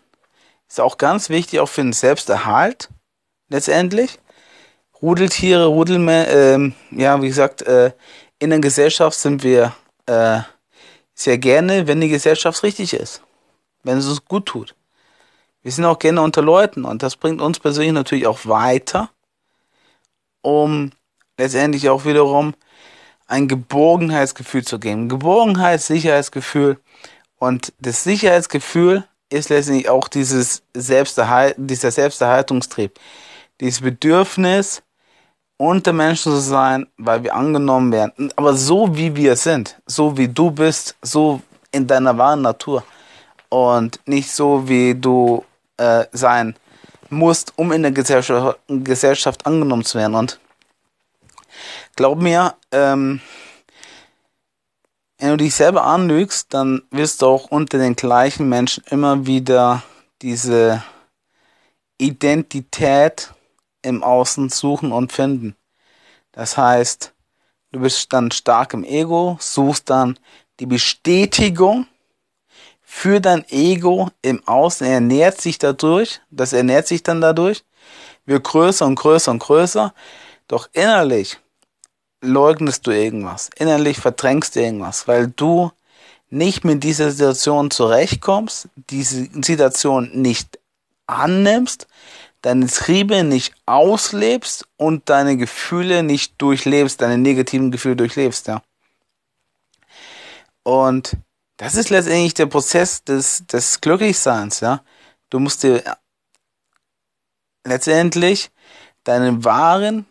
Ist 0.70 0.80
auch 0.80 0.98
ganz 0.98 1.30
wichtig, 1.30 1.58
auch 1.58 1.68
für 1.68 1.82
den 1.82 1.92
Selbsterhalt, 1.92 2.90
letztendlich. 3.48 4.20
Rudeltiere, 5.02 5.66
Rudelme, 5.66 6.28
äh, 6.28 6.72
ja, 6.92 7.20
wie 7.20 7.26
gesagt, 7.26 7.62
äh, 7.62 7.90
in 8.38 8.50
der 8.50 8.60
Gesellschaft 8.60 9.18
sind 9.18 9.42
wir 9.42 9.74
äh, 10.06 10.42
sehr 11.12 11.38
gerne, 11.38 11.88
wenn 11.88 12.00
die 12.00 12.08
Gesellschaft 12.08 12.62
richtig 12.62 12.94
ist. 12.94 13.20
Wenn 13.82 13.98
es 13.98 14.06
uns 14.06 14.24
gut 14.24 14.46
tut. 14.46 14.76
Wir 15.62 15.72
sind 15.72 15.84
auch 15.86 15.98
gerne 15.98 16.22
unter 16.22 16.40
Leuten 16.40 16.84
und 16.84 17.02
das 17.02 17.16
bringt 17.16 17.40
uns 17.40 17.58
persönlich 17.58 17.92
natürlich 17.92 18.28
auch 18.28 18.46
weiter, 18.46 19.10
um 20.40 20.92
letztendlich 21.36 21.88
auch 21.88 22.04
wiederum 22.04 22.54
ein 23.26 23.48
Geborgenheitsgefühl 23.48 24.64
zu 24.64 24.78
geben. 24.78 25.08
Geborgenheit, 25.08 25.80
Sicherheitsgefühl. 25.80 26.78
Und 27.38 27.72
das 27.80 28.04
Sicherheitsgefühl 28.04 29.04
ist 29.30 29.48
letztendlich 29.48 29.88
auch 29.88 30.08
dieses 30.08 30.62
Selbsterhalt, 30.74 31.54
dieser 31.56 31.90
Selbsterhaltungstrieb. 31.90 32.98
Dieses 33.60 33.80
Bedürfnis, 33.80 34.82
unter 35.56 35.92
Menschen 35.92 36.32
zu 36.32 36.40
sein, 36.40 36.86
weil 36.96 37.22
wir 37.22 37.34
angenommen 37.34 37.92
werden. 37.92 38.32
Aber 38.36 38.54
so 38.54 38.96
wie 38.96 39.14
wir 39.14 39.36
sind, 39.36 39.80
so 39.86 40.16
wie 40.16 40.28
du 40.28 40.50
bist, 40.50 40.96
so 41.02 41.40
in 41.70 41.86
deiner 41.86 42.16
wahren 42.16 42.42
Natur. 42.42 42.82
Und 43.48 44.00
nicht 44.06 44.30
so 44.30 44.68
wie 44.68 44.94
du 44.94 45.44
äh, 45.76 46.06
sein 46.12 46.56
musst, 47.10 47.52
um 47.56 47.72
in 47.72 47.82
der 47.82 47.92
Gesellschaft, 47.92 48.58
Gesellschaft 48.68 49.44
angenommen 49.46 49.84
zu 49.84 49.98
werden. 49.98 50.14
Und 50.14 50.38
Glaub 51.96 52.20
mir, 52.22 52.54
ähm, 52.72 53.20
wenn 55.20 55.28
du 55.30 55.36
dich 55.36 55.54
selber 55.54 55.84
anlügst, 55.84 56.54
dann 56.54 56.82
wirst 56.90 57.20
du 57.20 57.26
auch 57.26 57.50
unter 57.50 57.76
den 57.76 57.94
gleichen 57.94 58.48
Menschen 58.48 58.84
immer 58.88 59.26
wieder 59.26 59.82
diese 60.22 60.82
Identität 61.98 63.30
im 63.82 64.02
Außen 64.02 64.48
suchen 64.48 64.92
und 64.92 65.12
finden. 65.12 65.56
Das 66.32 66.56
heißt, 66.56 67.12
du 67.72 67.80
bist 67.80 68.10
dann 68.14 68.30
stark 68.30 68.72
im 68.72 68.82
Ego, 68.82 69.36
suchst 69.40 69.90
dann 69.90 70.18
die 70.58 70.66
Bestätigung 70.66 71.86
für 72.80 73.20
dein 73.20 73.46
Ego 73.50 74.08
im 74.22 74.46
Außen, 74.48 74.86
er 74.86 74.94
ernährt 74.94 75.38
sich 75.38 75.58
dadurch, 75.58 76.22
das 76.30 76.54
ernährt 76.54 76.86
sich 76.86 77.02
dann 77.02 77.20
dadurch, 77.20 77.62
wird 78.24 78.44
größer 78.44 78.86
und 78.86 78.94
größer 78.94 79.32
und 79.32 79.40
größer, 79.40 79.92
doch 80.48 80.70
innerlich 80.72 81.38
leugnest 82.20 82.86
du 82.86 82.90
irgendwas. 82.90 83.50
Innerlich 83.56 83.98
verdrängst 83.98 84.56
du 84.56 84.60
irgendwas, 84.60 85.08
weil 85.08 85.28
du 85.28 85.70
nicht 86.28 86.64
mit 86.64 86.84
dieser 86.84 87.10
Situation 87.10 87.70
zurechtkommst, 87.70 88.68
diese 88.76 89.28
Situation 89.42 90.10
nicht 90.12 90.58
annimmst, 91.06 91.88
deine 92.42 92.66
Triebe 92.68 93.24
nicht 93.24 93.54
auslebst 93.66 94.66
und 94.76 95.08
deine 95.08 95.36
Gefühle 95.36 96.02
nicht 96.02 96.40
durchlebst, 96.40 97.00
deine 97.00 97.18
negativen 97.18 97.70
Gefühle 97.70 97.96
durchlebst, 97.96 98.46
ja. 98.46 98.62
Und 100.62 101.16
das 101.56 101.74
ist 101.74 101.90
letztendlich 101.90 102.34
der 102.34 102.46
Prozess 102.46 103.02
des, 103.04 103.46
des 103.46 103.80
Glücklichseins, 103.80 104.60
ja. 104.60 104.82
Du 105.30 105.40
musst 105.40 105.62
dir 105.62 105.82
letztendlich 107.64 108.50
deinen 109.04 109.44
wahren 109.44 110.06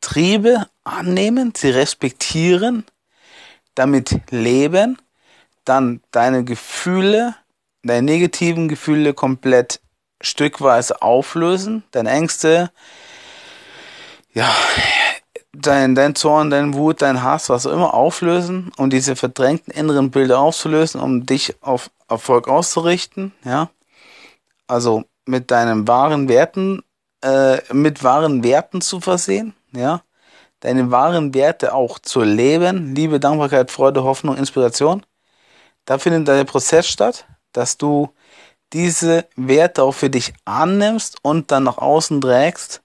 Triebe 0.00 0.66
annehmen, 0.84 1.52
sie 1.56 1.70
respektieren, 1.70 2.84
damit 3.74 4.20
leben, 4.30 4.98
dann 5.64 6.00
deine 6.10 6.44
Gefühle, 6.44 7.34
deine 7.82 8.02
negativen 8.02 8.68
Gefühle 8.68 9.14
komplett 9.14 9.80
stückweise 10.20 11.00
auflösen, 11.02 11.84
deine 11.92 12.10
Ängste, 12.10 12.70
ja, 14.32 14.54
dein, 15.52 15.94
dein 15.94 16.14
Zorn, 16.14 16.50
dein 16.50 16.74
Wut, 16.74 17.02
dein 17.02 17.22
Hass, 17.22 17.48
was 17.48 17.66
auch 17.66 17.72
immer 17.72 17.94
auflösen, 17.94 18.72
um 18.76 18.90
diese 18.90 19.16
verdrängten 19.16 19.72
inneren 19.72 20.10
Bilder 20.10 20.40
aufzulösen, 20.40 21.00
um 21.00 21.26
dich 21.26 21.62
auf 21.62 21.90
Erfolg 22.08 22.48
auszurichten, 22.48 23.32
ja. 23.44 23.70
Also 24.66 25.04
mit 25.26 25.50
deinen 25.50 25.88
wahren 25.88 26.28
Werten, 26.28 26.82
äh, 27.22 27.60
mit 27.72 28.02
wahren 28.02 28.42
Werten 28.42 28.80
zu 28.80 29.00
versehen, 29.00 29.54
ja, 29.72 30.02
deine 30.60 30.90
wahren 30.90 31.34
Werte 31.34 31.74
auch 31.74 31.98
zu 31.98 32.22
leben, 32.22 32.94
Liebe, 32.94 33.20
Dankbarkeit, 33.20 33.70
Freude, 33.70 34.04
Hoffnung, 34.04 34.36
Inspiration, 34.36 35.04
da 35.84 35.98
findet 35.98 36.28
der 36.28 36.44
Prozess 36.44 36.86
statt, 36.86 37.26
dass 37.52 37.76
du 37.76 38.10
diese 38.72 39.26
Werte 39.36 39.82
auch 39.82 39.92
für 39.92 40.10
dich 40.10 40.32
annimmst 40.44 41.18
und 41.22 41.50
dann 41.50 41.64
nach 41.64 41.78
außen 41.78 42.20
trägst 42.20 42.82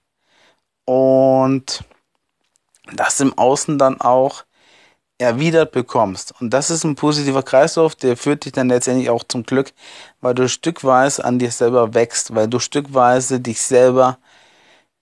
und 0.84 1.84
das 2.94 3.20
im 3.20 3.36
Außen 3.36 3.78
dann 3.78 4.00
auch 4.00 4.44
erwidert 5.18 5.72
bekommst. 5.72 6.34
Und 6.40 6.50
das 6.50 6.70
ist 6.70 6.84
ein 6.84 6.94
positiver 6.94 7.42
Kreislauf, 7.42 7.94
der 7.94 8.16
führt 8.16 8.44
dich 8.44 8.52
dann 8.52 8.68
letztendlich 8.68 9.08
auch 9.10 9.24
zum 9.24 9.44
Glück, 9.44 9.72
weil 10.20 10.34
du 10.34 10.48
stückweise 10.48 11.24
an 11.24 11.38
dir 11.38 11.50
selber 11.50 11.94
wächst, 11.94 12.34
weil 12.34 12.48
du 12.48 12.58
stückweise 12.58 13.40
dich 13.40 13.62
selber 13.62 14.18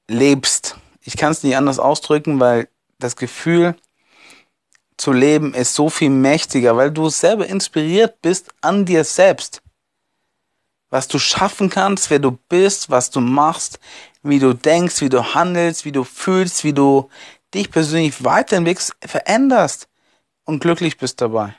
lebst 0.09 0.77
ich 1.05 1.17
kann 1.17 1.33
es 1.33 1.43
nicht 1.43 1.57
anders 1.57 1.79
ausdrücken, 1.79 2.41
weil 2.41 2.69
das 2.99 3.17
Gefühl 3.17 3.77
zu 4.97 5.13
leben 5.13 5.55
ist 5.55 5.75
so 5.75 5.91
viel 5.91 6.11
mächtiger, 6.11 6.77
weil 6.77 6.91
du 6.91 7.09
selber 7.11 7.47
inspiriert 7.47 8.23
bist 8.23 8.53
an 8.63 8.85
dir 8.85 9.05
selbst. 9.05 9.61
Was 10.89 11.09
du 11.09 11.19
schaffen 11.19 11.69
kannst, 11.69 12.11
wer 12.11 12.21
du 12.21 12.33
bist, 12.49 12.89
was 12.91 13.11
du 13.11 13.21
machst, 13.21 13.81
wie 14.23 14.39
du 14.39 14.55
denkst, 14.55 15.01
wie 15.01 15.09
du 15.09 15.35
handelst, 15.35 15.85
wie 15.85 15.93
du 15.93 16.05
fühlst, 16.05 16.65
wie 16.65 16.73
du 16.73 17.11
dich 17.53 17.71
persönlich 17.71 18.25
weiterentwickelst, 18.25 18.95
veränderst 19.05 19.89
und 20.45 20.61
glücklich 20.61 20.97
bist 20.97 21.21
dabei. 21.21 21.55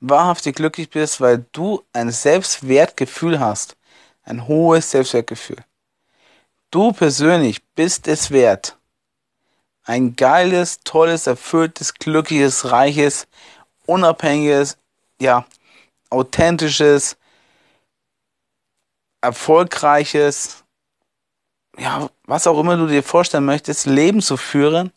Wahrhaftig 0.00 0.56
glücklich 0.56 0.90
bist, 0.90 1.20
weil 1.20 1.46
du 1.52 1.82
ein 1.92 2.10
Selbstwertgefühl 2.10 3.40
hast. 3.40 3.76
Ein 4.24 4.46
hohes 4.46 4.90
Selbstwertgefühl. 4.90 5.64
Du 6.76 6.92
persönlich 6.92 7.64
bist 7.74 8.06
es 8.06 8.30
wert. 8.30 8.76
Ein 9.84 10.14
geiles, 10.14 10.80
tolles, 10.84 11.26
erfülltes, 11.26 11.94
glückliches, 11.94 12.70
reiches, 12.70 13.28
unabhängiges, 13.86 14.76
ja, 15.18 15.46
authentisches, 16.10 17.16
erfolgreiches, 19.22 20.64
ja, 21.78 22.10
was 22.24 22.46
auch 22.46 22.60
immer 22.60 22.76
du 22.76 22.88
dir 22.88 23.02
vorstellen 23.02 23.46
möchtest, 23.46 23.86
Leben 23.86 24.20
zu 24.20 24.36
führen. 24.36 24.92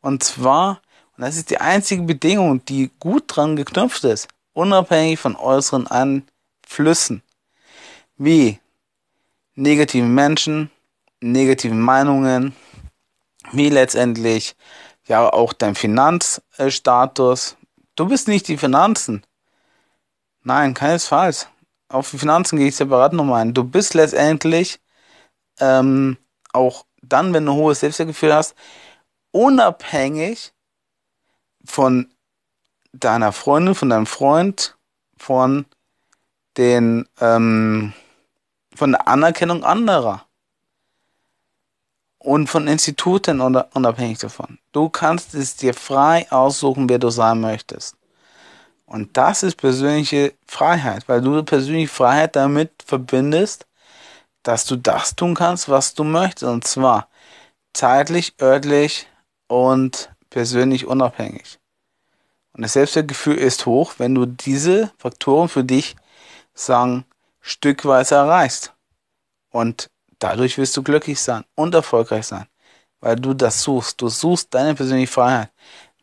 Und 0.00 0.24
zwar, 0.24 0.80
und 1.14 1.24
das 1.24 1.36
ist 1.36 1.50
die 1.50 1.60
einzige 1.60 2.04
Bedingung, 2.04 2.64
die 2.64 2.90
gut 3.00 3.24
dran 3.26 3.54
geknüpft 3.54 4.04
ist, 4.04 4.28
unabhängig 4.54 5.20
von 5.20 5.36
äußeren 5.36 5.88
Einflüssen, 5.88 7.22
wie 8.16 8.58
negativen 9.56 10.14
Menschen, 10.14 10.70
negativen 11.20 11.80
Meinungen, 11.80 12.54
wie 13.52 13.68
letztendlich 13.68 14.56
ja 15.06 15.32
auch 15.32 15.52
dein 15.52 15.74
Finanzstatus. 15.74 17.56
Du 17.96 18.06
bist 18.06 18.28
nicht 18.28 18.48
die 18.48 18.58
Finanzen. 18.58 19.24
Nein, 20.42 20.74
keinesfalls. 20.74 21.48
Auf 21.88 22.10
die 22.10 22.18
Finanzen 22.18 22.58
gehe 22.58 22.68
ich 22.68 22.76
separat 22.76 23.12
nochmal 23.12 23.42
ein. 23.42 23.54
Du 23.54 23.64
bist 23.64 23.94
letztendlich 23.94 24.80
ähm, 25.58 26.18
auch 26.52 26.84
dann, 27.02 27.32
wenn 27.32 27.46
du 27.46 27.52
ein 27.52 27.58
hohes 27.58 27.80
Selbstwertgefühl 27.80 28.34
hast, 28.34 28.54
unabhängig 29.30 30.52
von 31.64 32.12
deiner 32.92 33.32
Freundin, 33.32 33.74
von 33.74 33.88
deinem 33.88 34.06
Freund, 34.06 34.76
von 35.16 35.66
den, 36.56 37.08
ähm, 37.20 37.92
von 38.74 38.92
der 38.92 39.08
Anerkennung 39.08 39.64
anderer 39.64 40.27
und 42.18 42.48
von 42.48 42.66
Instituten 42.66 43.40
unabhängig 43.40 44.18
davon. 44.18 44.58
Du 44.72 44.88
kannst 44.88 45.34
es 45.34 45.56
dir 45.56 45.74
frei 45.74 46.26
aussuchen, 46.30 46.88
wer 46.88 46.98
du 46.98 47.10
sein 47.10 47.40
möchtest. 47.40 47.96
Und 48.86 49.16
das 49.16 49.42
ist 49.42 49.56
persönliche 49.56 50.32
Freiheit, 50.46 51.08
weil 51.08 51.20
du 51.20 51.42
persönliche 51.42 51.92
Freiheit 51.92 52.36
damit 52.36 52.70
verbindest, 52.84 53.66
dass 54.42 54.64
du 54.64 54.76
das 54.76 55.14
tun 55.14 55.34
kannst, 55.34 55.68
was 55.68 55.94
du 55.94 56.04
möchtest. 56.04 56.50
Und 56.50 56.66
zwar 56.66 57.08
zeitlich, 57.74 58.34
örtlich 58.40 59.06
und 59.46 60.10
persönlich 60.30 60.86
unabhängig. 60.86 61.58
Und 62.52 62.62
das 62.62 62.72
Selbstwertgefühl 62.72 63.36
ist 63.36 63.66
hoch, 63.66 63.94
wenn 63.98 64.14
du 64.14 64.26
diese 64.26 64.90
Faktoren 64.98 65.48
für 65.48 65.64
dich, 65.64 65.94
sagen, 66.54 67.04
stückweise 67.40 68.16
erreichst. 68.16 68.72
Und 69.50 69.90
dadurch 70.18 70.58
wirst 70.58 70.76
du 70.76 70.82
glücklich 70.82 71.20
sein 71.20 71.44
und 71.54 71.74
erfolgreich 71.74 72.26
sein, 72.26 72.46
weil 73.00 73.16
du 73.16 73.34
das 73.34 73.62
suchst. 73.62 74.00
Du 74.00 74.08
suchst 74.08 74.54
deine 74.54 74.74
persönliche 74.74 75.12
Freiheit, 75.12 75.50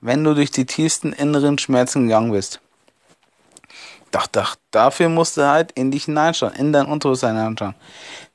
wenn 0.02 0.24
du 0.24 0.34
durch 0.34 0.52
die 0.52 0.66
tiefsten 0.66 1.14
inneren 1.14 1.58
Schmerzen 1.58 2.04
gegangen 2.04 2.32
bist. 2.32 2.60
Doch, 4.12 4.28
doch, 4.28 4.56
dafür 4.72 5.10
musst 5.10 5.38
du 5.38 5.46
halt 5.46 5.72
in 5.74 5.92
dich 5.92 6.06
hineinschauen, 6.06 6.54
in 6.54 6.72
dein 6.72 6.86
Unterbewusstsein 6.86 7.36
hineinschauen. 7.36 7.76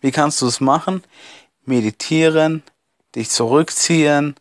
Wie 0.01 0.11
kannst 0.11 0.43
du 0.43 0.47
es 0.47 0.61
machen? 0.61 1.03
Meditieren, 1.65 2.63
dich 3.15 3.31
zurückziehen, 3.31 4.35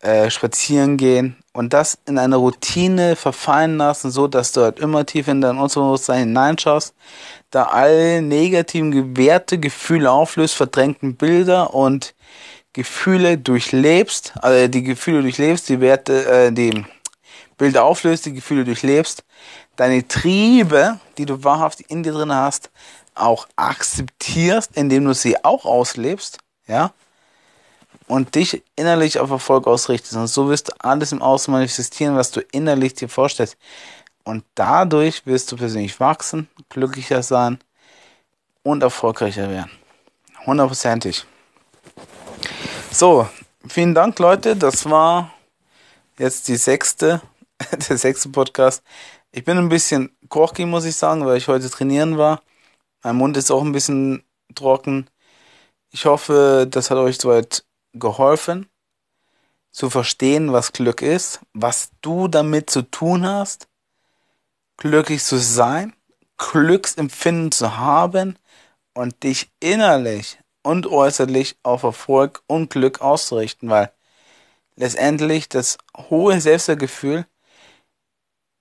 äh, 0.00 0.30
spazieren 0.30 0.96
gehen 0.96 1.43
und 1.54 1.72
das 1.72 1.98
in 2.06 2.18
eine 2.18 2.36
Routine 2.36 3.16
verfallen 3.16 3.78
lassen, 3.78 4.10
so 4.10 4.26
dass 4.26 4.52
du 4.52 4.62
halt 4.62 4.80
immer 4.80 5.06
tief 5.06 5.28
in 5.28 5.40
dein 5.40 5.56
Unterbewusstsein 5.56 6.18
hineinschaust, 6.18 6.94
da 7.50 7.64
alle 7.64 8.20
negativen 8.20 9.16
Werte, 9.16 9.58
Gefühle 9.58 10.10
auflöst, 10.10 10.54
verdrängten 10.54 11.14
Bilder 11.14 11.72
und 11.72 12.14
Gefühle 12.72 13.38
durchlebst, 13.38 14.34
also 14.42 14.66
die 14.66 14.82
Gefühle 14.82 15.22
durchlebst, 15.22 15.68
die 15.68 15.80
Werte, 15.80 16.26
äh, 16.26 16.52
die 16.52 16.84
Bilder 17.56 17.84
auflöst, 17.84 18.26
die 18.26 18.32
Gefühle 18.32 18.64
durchlebst, 18.64 19.24
deine 19.76 20.06
Triebe, 20.08 20.98
die 21.16 21.24
du 21.24 21.44
wahrhaft 21.44 21.80
in 21.82 22.02
dir 22.02 22.12
drin 22.12 22.32
hast, 22.32 22.70
auch 23.14 23.46
akzeptierst, 23.54 24.72
indem 24.76 25.04
du 25.04 25.14
sie 25.14 25.44
auch 25.44 25.64
auslebst, 25.64 26.38
ja, 26.66 26.92
und 28.06 28.34
dich 28.34 28.62
innerlich 28.76 29.18
auf 29.18 29.30
Erfolg 29.30 29.66
ausrichtest. 29.66 30.16
Und 30.16 30.26
so 30.26 30.48
wirst 30.48 30.68
du 30.68 30.72
alles 30.78 31.12
im 31.12 31.22
Außen 31.22 31.52
manifestieren, 31.52 32.16
was 32.16 32.30
du 32.30 32.40
innerlich 32.52 32.94
dir 32.94 33.08
vorstellst. 33.08 33.56
Und 34.24 34.44
dadurch 34.54 35.26
wirst 35.26 35.52
du 35.52 35.56
persönlich 35.56 36.00
wachsen, 36.00 36.48
glücklicher 36.68 37.22
sein 37.22 37.58
und 38.62 38.82
erfolgreicher 38.82 39.50
werden. 39.50 39.70
Hundertprozentig. 40.46 41.24
So, 42.90 43.28
vielen 43.66 43.94
Dank, 43.94 44.18
Leute. 44.18 44.56
Das 44.56 44.88
war 44.88 45.32
jetzt 46.18 46.48
die 46.48 46.56
sechste, 46.56 47.20
der 47.88 47.98
sechste 47.98 48.28
Podcast. 48.28 48.82
Ich 49.32 49.44
bin 49.44 49.58
ein 49.58 49.68
bisschen 49.68 50.16
kochig, 50.28 50.66
muss 50.66 50.84
ich 50.84 50.96
sagen, 50.96 51.26
weil 51.26 51.36
ich 51.36 51.48
heute 51.48 51.68
trainieren 51.68 52.18
war. 52.18 52.40
Mein 53.02 53.16
Mund 53.16 53.36
ist 53.36 53.50
auch 53.50 53.62
ein 53.62 53.72
bisschen 53.72 54.22
trocken. 54.54 55.10
Ich 55.90 56.06
hoffe, 56.06 56.66
das 56.70 56.90
hat 56.90 56.98
euch 56.98 57.18
soweit 57.18 57.64
geholfen, 57.94 58.68
zu 59.70 59.90
verstehen, 59.90 60.52
was 60.52 60.72
Glück 60.72 61.02
ist, 61.02 61.40
was 61.52 61.90
du 62.00 62.28
damit 62.28 62.70
zu 62.70 62.82
tun 62.82 63.26
hast, 63.26 63.68
glücklich 64.76 65.24
zu 65.24 65.38
sein, 65.38 65.94
Glücksempfinden 66.36 67.52
zu 67.52 67.76
haben 67.76 68.38
und 68.94 69.22
dich 69.22 69.50
innerlich 69.60 70.38
und 70.62 70.86
äußerlich 70.86 71.56
auf 71.62 71.82
Erfolg 71.82 72.42
und 72.46 72.70
Glück 72.70 73.00
auszurichten, 73.00 73.68
weil 73.68 73.92
letztendlich 74.76 75.48
das 75.48 75.78
hohe 75.96 76.40
Selbstwertgefühl 76.40 77.26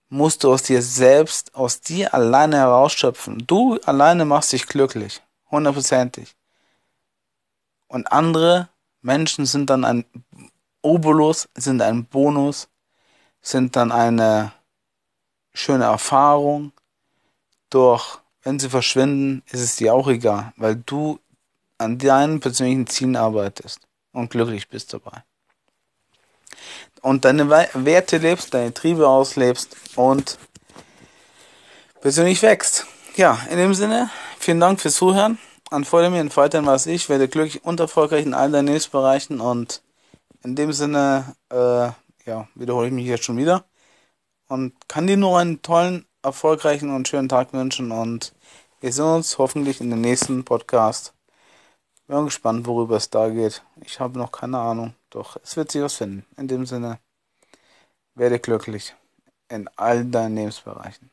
musst 0.10 0.44
du 0.44 0.54
aus 0.54 0.64
dir 0.64 0.82
selbst, 0.82 1.56
aus 1.56 1.82
dir 1.82 2.14
alleine 2.14 2.58
herausschöpfen. 2.58 3.46
Du 3.48 3.80
alleine 3.86 4.26
machst 4.26 4.52
dich 4.52 4.68
glücklich, 4.68 5.24
hundertprozentig. 5.50 6.36
Und 7.88 8.12
andere 8.12 8.70
Menschen 9.04 9.46
sind 9.46 9.70
dann 9.70 9.86
ein 9.86 10.06
Obolus, 10.82 11.50
sind 11.56 11.82
ein 11.82 12.06
Bonus, 12.06 12.70
sind 13.42 13.76
dann 13.76 13.92
eine 13.92 14.54
schöne 15.54 15.84
Erfahrung. 15.84 16.72
Doch 17.70 18.22
wenn 18.44 18.60
sie 18.60 18.70
verschwinden, 18.70 19.44
ist 19.52 19.62
es 19.62 19.76
dir 19.76 19.94
auch 19.94 20.08
egal, 20.08 20.54
weil 20.56 20.78
du 20.78 21.20
an 21.78 21.98
deinen 21.98 22.40
persönlichen 22.40 22.88
Zielen 22.88 23.16
arbeitest 23.16 23.82
und 24.14 24.32
glücklich 24.32 24.70
bist 24.70 24.94
dabei. 24.94 25.24
Und 27.02 27.26
deine 27.26 27.50
Werte 27.50 28.18
lebst, 28.18 28.54
deine 28.54 28.74
Triebe 28.74 29.08
auslebst 29.08 29.76
und 29.98 30.38
persönlich 32.00 32.42
wächst. 32.42 32.86
Ja, 33.18 33.38
in 33.50 33.58
dem 33.58 33.74
Sinne, 33.74 34.10
vielen 34.40 34.62
Dank 34.62 34.80
fürs 34.80 34.96
Zuhören 34.96 35.38
an 35.74 36.12
mir 36.12 36.22
und 36.22 36.38
weiterhin 36.38 36.68
was 36.68 36.86
ich, 36.86 37.10
werde 37.10 37.28
glücklich 37.28 37.64
und 37.66 37.80
erfolgreich 37.80 38.26
in 38.26 38.36
allen 38.36 38.54
deinen 38.54 38.68
Lebensbereichen 38.68 39.42
und 39.42 39.82
in 40.44 40.56
dem 40.56 40.72
Sinne, 40.72 41.36
äh, 41.50 41.90
ja, 42.26 42.48
wiederhole 42.56 42.88
ich 42.88 42.94
mich 42.94 43.08
jetzt 43.08 43.24
schon 43.26 43.38
wieder 43.38 43.66
und 44.48 44.74
kann 44.88 45.08
dir 45.08 45.18
nur 45.18 45.40
einen 45.40 45.62
tollen, 45.64 46.06
erfolgreichen 46.22 46.94
und 46.96 47.08
schönen 47.08 47.30
Tag 47.30 47.54
wünschen 47.54 47.92
und 47.92 48.34
wir 48.82 48.94
sehen 48.94 49.06
uns 49.06 49.38
hoffentlich 49.38 49.82
in 49.82 49.90
dem 49.90 50.02
nächsten 50.02 50.46
Podcast. 50.46 51.14
Bin 52.08 52.26
gespannt, 52.26 52.68
worüber 52.68 52.98
es 52.98 53.10
da 53.10 53.30
geht. 53.30 53.64
Ich 53.82 54.00
habe 54.00 54.20
noch 54.20 54.32
keine 54.32 54.60
Ahnung, 54.60 54.94
doch 55.10 55.38
es 55.44 55.58
wird 55.58 55.72
sich 55.72 55.82
was 55.82 55.96
finden. 55.96 56.26
In 56.38 56.48
dem 56.48 56.66
Sinne, 56.66 57.00
werde 58.16 58.40
glücklich 58.40 58.94
in 59.50 59.68
all 59.76 60.06
deinen 60.06 60.36
Lebensbereichen. 60.36 61.13